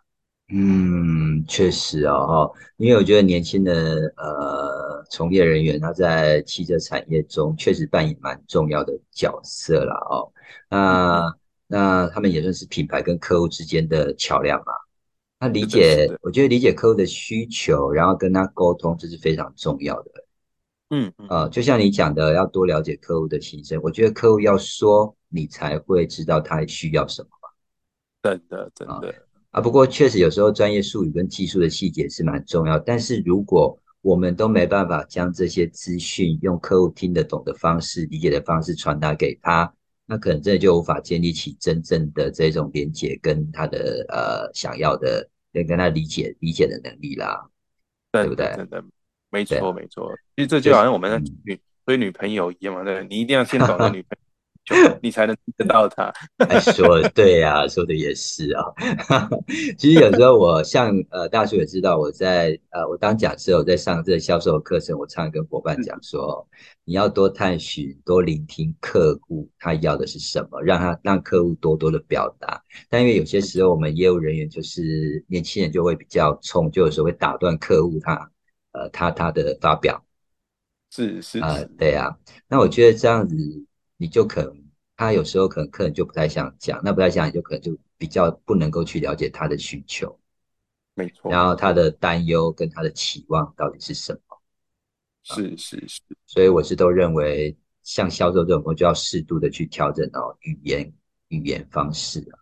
[0.53, 10.33] 嗯，确实哦，因为我觉得年轻的呃从业人员他在汽车产业中确实扮演蛮重要的角色了哦。
[10.69, 11.37] 那
[11.67, 14.73] 那他们也算是品牌跟客户之间的桥梁嘛。
[15.39, 20.11] 他理解，我觉得理解客户的需求，然后跟他沟通，这是非常重要的。
[20.91, 23.81] 嗯，呃，就像你讲的，要多了解客户的心声。
[23.83, 27.49] 我觉得客户要说，你才会知道他需要什么嘛。
[28.23, 29.15] 真的，真的
[29.51, 29.61] 啊。
[29.61, 32.79] 不过确实有时候专业术语跟技术的细节是蛮重要。
[32.79, 39.73] 但是如果我们都没办法将这些资讯用客户听得懂的方式、理解的方式传达给他。
[40.07, 47.49] 那可能真的就无法建立起真正的这种连接，跟他的呃想要的，跟跟他理解理解的能力啦，
[48.11, 48.53] 对不对？
[48.57, 48.85] 真的，
[49.31, 50.11] 没错没错。
[50.35, 54.30] 其实这就好像我们女追女朋友一样嘛，对，你一定要先懂得 女朋友。
[55.03, 56.13] 你才能得到他。
[56.73, 58.63] 说对呀，说的也是啊。
[59.77, 66.47] 其实有时候我像呃大叔也知道，我在呃我当讲师，我在上这销售课程，我常常跟伙伴讲说，
[66.85, 72.63] 你要多探寻、多聆听客户他要的是什么，让他让客户多多的表达。
[72.89, 78.31] 但因为有些时候我们业务人员就是年轻人，就会比较冲，就有时候会打断客户他
[78.73, 80.01] 呃他他的发表。
[80.93, 82.17] 是是啊，对啊。
[82.47, 83.35] 那我觉得这样子。
[84.01, 84.65] 你就可能，
[84.97, 90.19] 他有时候可能客人就不太想讲，那不太想你，就可能就比较不能够去了解他的需求，
[90.95, 91.31] 没错。
[91.31, 94.41] 然后他的担忧跟他的期望到底是什么？
[95.23, 96.01] 是是是。
[96.25, 100.91] 所以我是都认为，像销售这种，我就要适度的去调整哦语言
[101.29, 102.41] 语言方式啊。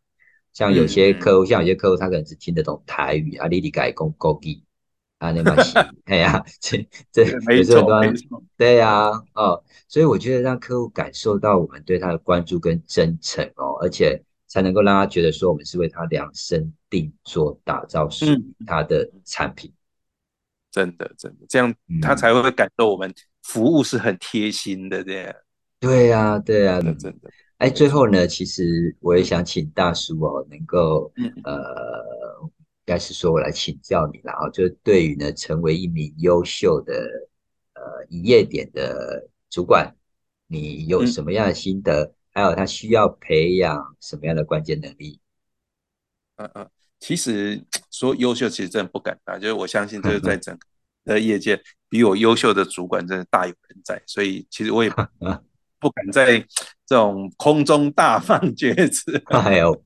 [0.52, 4.62] 像有些客户，像有些客户，他可能只听得懂台语啊，你理解讲国语。
[5.18, 7.84] 啊，那么行，哎呀，这这没错，
[8.56, 19.72] 对呀，哦，所以我觉得让客户感受到我们对他的关注跟真诚哦，而且才能够让他觉得说我们是为他量身定做打造属于他的产品，
[20.70, 23.12] 真的真的，这样他才会感受我们
[23.42, 25.34] 服务是很贴心的这样。
[25.80, 27.28] 对呀，对呀，真的。
[27.56, 31.12] 哎，最后呢，其实我也想请大叔哦，能够
[31.42, 32.48] 呃。
[32.88, 36.94] 应该是说，我来请教你了啊，就是对于呢，成为一名优秀的
[37.74, 39.94] 呃营业点的主管，
[40.46, 42.14] 你有什么样的心得？
[42.32, 45.20] 还有他需要培养什么样的关键能力？
[46.36, 50.58] 嗯嗯，其实说优秀，其实真的不敢当，就是我相信，就是在整
[51.04, 51.60] 个业界，
[51.90, 54.88] 比我优秀的主管真的大有人在，所以其实我也
[55.78, 56.38] 不敢在
[56.86, 59.22] 这种空中大放厥词。
[59.28, 59.84] 哎呦。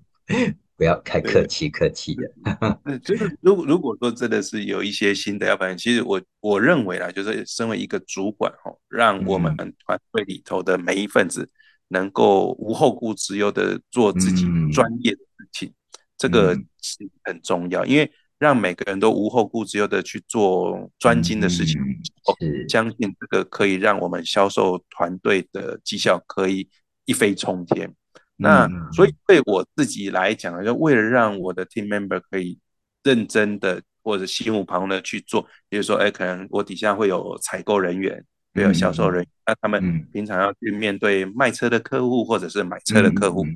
[0.83, 2.99] 不要太客气，客气的。
[3.05, 11.49] 就是如果如果说真的是有一些新的要不然其实我我认为啦，就是身为一个主管哦，让我们团队里头的每一份子
[11.87, 15.72] 能够无后顾之忧的做自己专业的事情，
[16.18, 17.87] 这个是很重要。
[17.87, 18.11] 因为
[18.41, 21.80] 让每个人都无后顾之忧的去做专精的事情，
[22.68, 26.68] 相信这个可以让我们销售团队的绩效可以
[27.05, 27.95] 一飞冲天。
[28.37, 32.59] 那所以对我自己来讲，就为了让我的 team member 可以
[33.05, 38.24] 认真的或者心无旁骛的去做，比如说，哎，可能我底下会有采购人员，
[38.55, 43.47] 会有销售人员，那他们平常要去面对卖车的客户或者是买车的客户，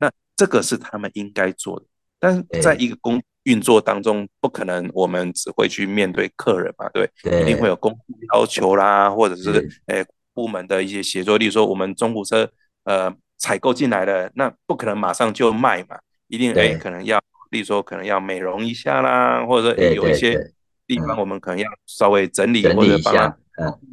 [0.00, 1.86] 那这个是他们应该做的。
[2.18, 7.08] 但是在一个公运作当中，不可能我们只会去面对客人嘛，对，
[7.42, 7.98] 一定会有公司
[8.32, 12.48] 要求啦，或者是诶部门的一些协作，例如说我们中古车
[12.84, 13.12] 呃
[13.42, 17.20] 采购进来了，那不可能马上就卖嘛，一定诶可能要，
[17.50, 20.38] 例如说可能要美容一下啦，或者说有一些
[20.86, 23.36] 地方我们可能要稍微整理或者帮他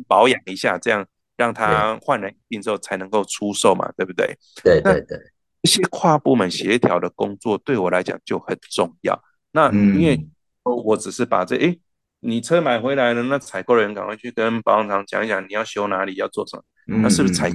[0.08, 1.04] 保养一下，这样
[1.36, 4.38] 让他焕然一新之后才能够出售嘛，对不对？
[4.64, 5.18] 对对对，
[5.62, 9.20] 一些跨部门协调的工作对我来讲就很重要。
[9.52, 10.30] 那因为
[10.64, 11.76] 我只是把这哎，
[12.20, 16.64] 你车买回来了，那采购人赶快去跟保养厂讲一讲，你要修哪里，要做什么，
[17.02, 17.50] 那是不是才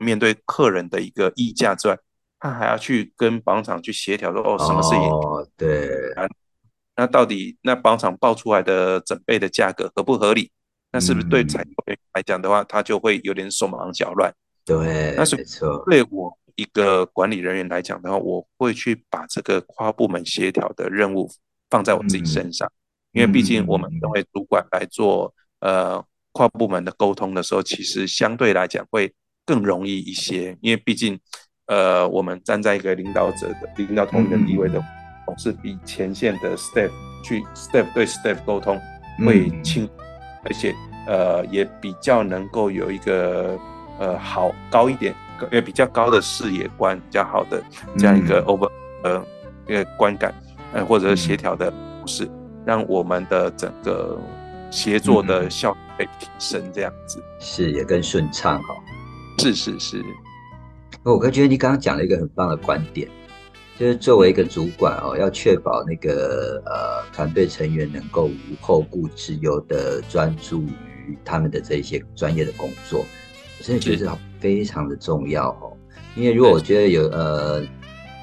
[0.00, 1.98] 面对客人的一个议价之外，
[2.40, 4.98] 他还要去跟保养厂去协调说哦，什么事情？
[4.98, 5.90] 哦，对。
[6.96, 10.50] 那到底那保养厂报出来的整备的价格合不合理？
[10.92, 14.32] 那是不是对采购人来讲的话，他就会有点手忙脚乱？
[14.64, 15.84] 对，那是没错。
[15.86, 16.36] 对我。
[16.56, 21.28] 一个管理人员来讲的话，我会去把这个跨部门协调的任务
[21.68, 22.70] 放在我自己身上，
[23.10, 29.12] 因为毕竟我们作为主管来做呃跨部门的沟通的时候，其实相对来讲会
[29.46, 31.18] 更容易一些，因为毕竟
[31.66, 34.82] 呃我们站在一个领导者的领导同一个地位的，
[35.26, 36.90] 总是比前线的 staff
[37.22, 38.80] 去 staff 对 staff 沟通
[39.26, 39.88] 会轻，
[40.44, 40.74] 而且
[41.06, 43.58] 呃也比较能够有一个
[43.98, 45.14] 呃好高一点。
[45.50, 47.60] 也，比较高的视野观，比较好的
[47.98, 48.70] 这样一个 over
[49.02, 49.22] 呃
[49.66, 50.32] 一个观感，
[50.72, 52.30] 呃或者是协调的模式，
[52.64, 54.16] 让我们的整个
[54.70, 57.22] 协作的效率提升，这样子。
[57.40, 58.74] 是也更顺畅哈。
[59.38, 60.04] 是是是，
[61.02, 63.08] 我觉得你刚刚讲了一个很棒的观点，
[63.78, 73.04] 就是作为一个主管哦，要确保那个呃团队成员能够无后顾之忧的专注于他们的这些专业的工作。
[73.58, 75.76] 我真的觉得非常的重要哦，
[76.16, 77.62] 因为如果我觉得有呃，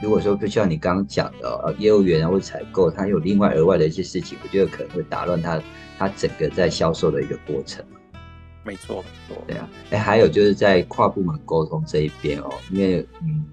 [0.01, 5.61] 如果说就像你刚刚讲的呃，业务员啊或采购，他有另外额外的一些事情，我觉得可能会打乱他
[5.99, 7.85] 他整个在销售的一个过程。
[8.63, 13.43] 没错，没错对啊，哎，还有就是在跨部门沟通这一边哦，因为嗯，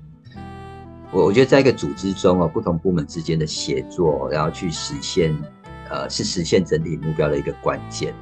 [1.11, 5.35] 我我觉得在一个组织中哦，不同部门之间的协作，然后去实现
[5.91, 8.15] 呃，是实现整体目标的一个关键。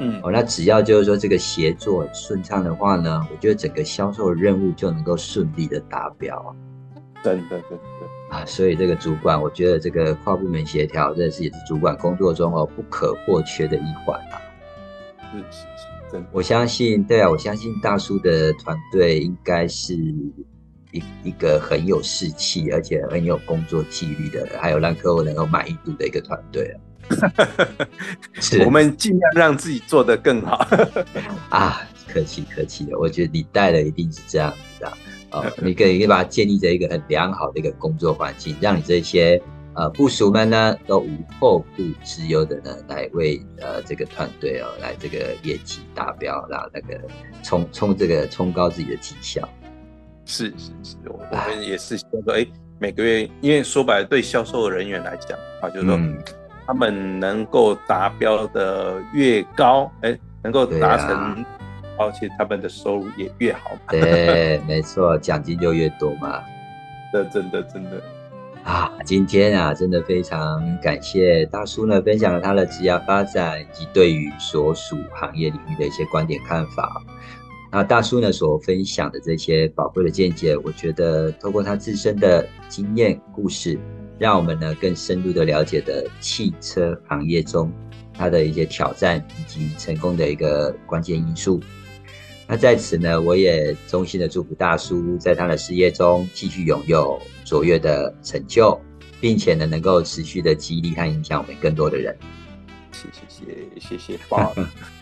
[0.00, 6.52] 嗯，哦，那只要就是说这个协作顺畅的话呢，我觉得整个销售任务就能够顺利的达标啊。
[7.22, 7.78] 真的，真的
[8.30, 14.40] 啊，所以这个主管，我觉得这个跨部门协调，这是也是主管工作中哦不可或缺的一环啊。
[15.32, 15.75] 是是是，真。
[16.32, 19.94] 我相信，对啊，我相信大叔的团队应该是
[20.92, 26.74] 一一个很有士气，而且很有工作纪律的，还有让客户能够满意度的一个团队啊。
[28.64, 30.66] 我们尽量让自己做得更好
[31.50, 31.82] 啊！
[32.08, 34.92] 客气客气的，我觉得你带的一定是这样子的
[35.30, 35.44] 哦。
[35.62, 39.40] 你可以可以把它建立在一个很良好的一个工作环境，让你这些
[39.76, 47.00] 呃部署们呢都无后顾之忧的呢来为呃这个团队哦来这个业绩达标，然后那个
[47.42, 49.48] 冲冲这个冲高自己的绩效。
[50.24, 52.46] 是是是，我们也是说哎，
[52.78, 55.98] 每个月因为说白了，对销售人员来讲啊，就是说。
[56.68, 61.44] 他们能够达标的越高，哎，能够达成，
[61.96, 63.70] 而且他们的收入也越好。
[63.88, 66.42] 对，没错，奖金就越多嘛。
[67.12, 68.02] 这真的真的
[68.66, 68.90] 啊！
[69.04, 77.00] 今天啊，真的非常感谢大叔呢，分享了他的职业发展以及对于所属行业领域的一些观点看法。
[77.70, 83.78] 那大叔呢所分享的这些宝贵的见解，我觉得透过他自身的经验故事。
[84.18, 87.70] 让我们呢更深入的了解的汽车行业中
[88.14, 91.60] 它的一些挑战以及成功的一个关键因素。
[92.48, 98.80] 那在此呢，我也衷心的祝福大叔在他的事业中继续拥有卓越的成就，
[99.20, 102.16] 并且呢能够持续的激励和影响我们更多的人。
[102.92, 104.20] 谢谢谢谢谢谢。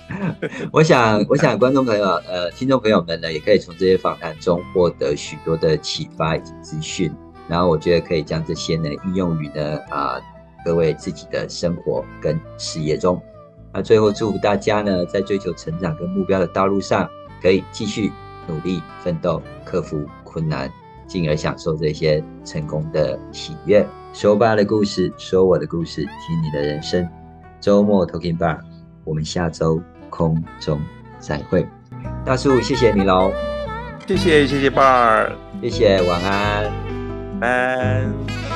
[0.72, 7.12] 我想我想观众朋友呃听众朋友们呢也可以从这些访谈中获得许多的启发以及资讯。
[7.46, 10.18] 然后我觉得可以将这些呢应用于呢啊
[10.64, 13.22] 各位自己的生活跟事业中。
[13.72, 17.08] 那最后祝福大家呢在追求成长跟目标的道路上，
[17.44, 18.10] 可以继续
[18.48, 20.72] 努力奋斗，克服困难，
[21.06, 23.86] 进而享受这些成功的喜悦。
[24.14, 27.06] 说爸的故事，说我的故事，听你的人生。
[27.60, 28.60] 周末 Talking Bar，
[29.04, 30.80] 我们下周空中
[31.18, 31.66] 再会。
[32.24, 33.30] 大树，谢谢你喽，
[34.06, 36.72] 谢谢谢谢爸儿，谢谢，晚安，
[37.42, 38.53] 晚安。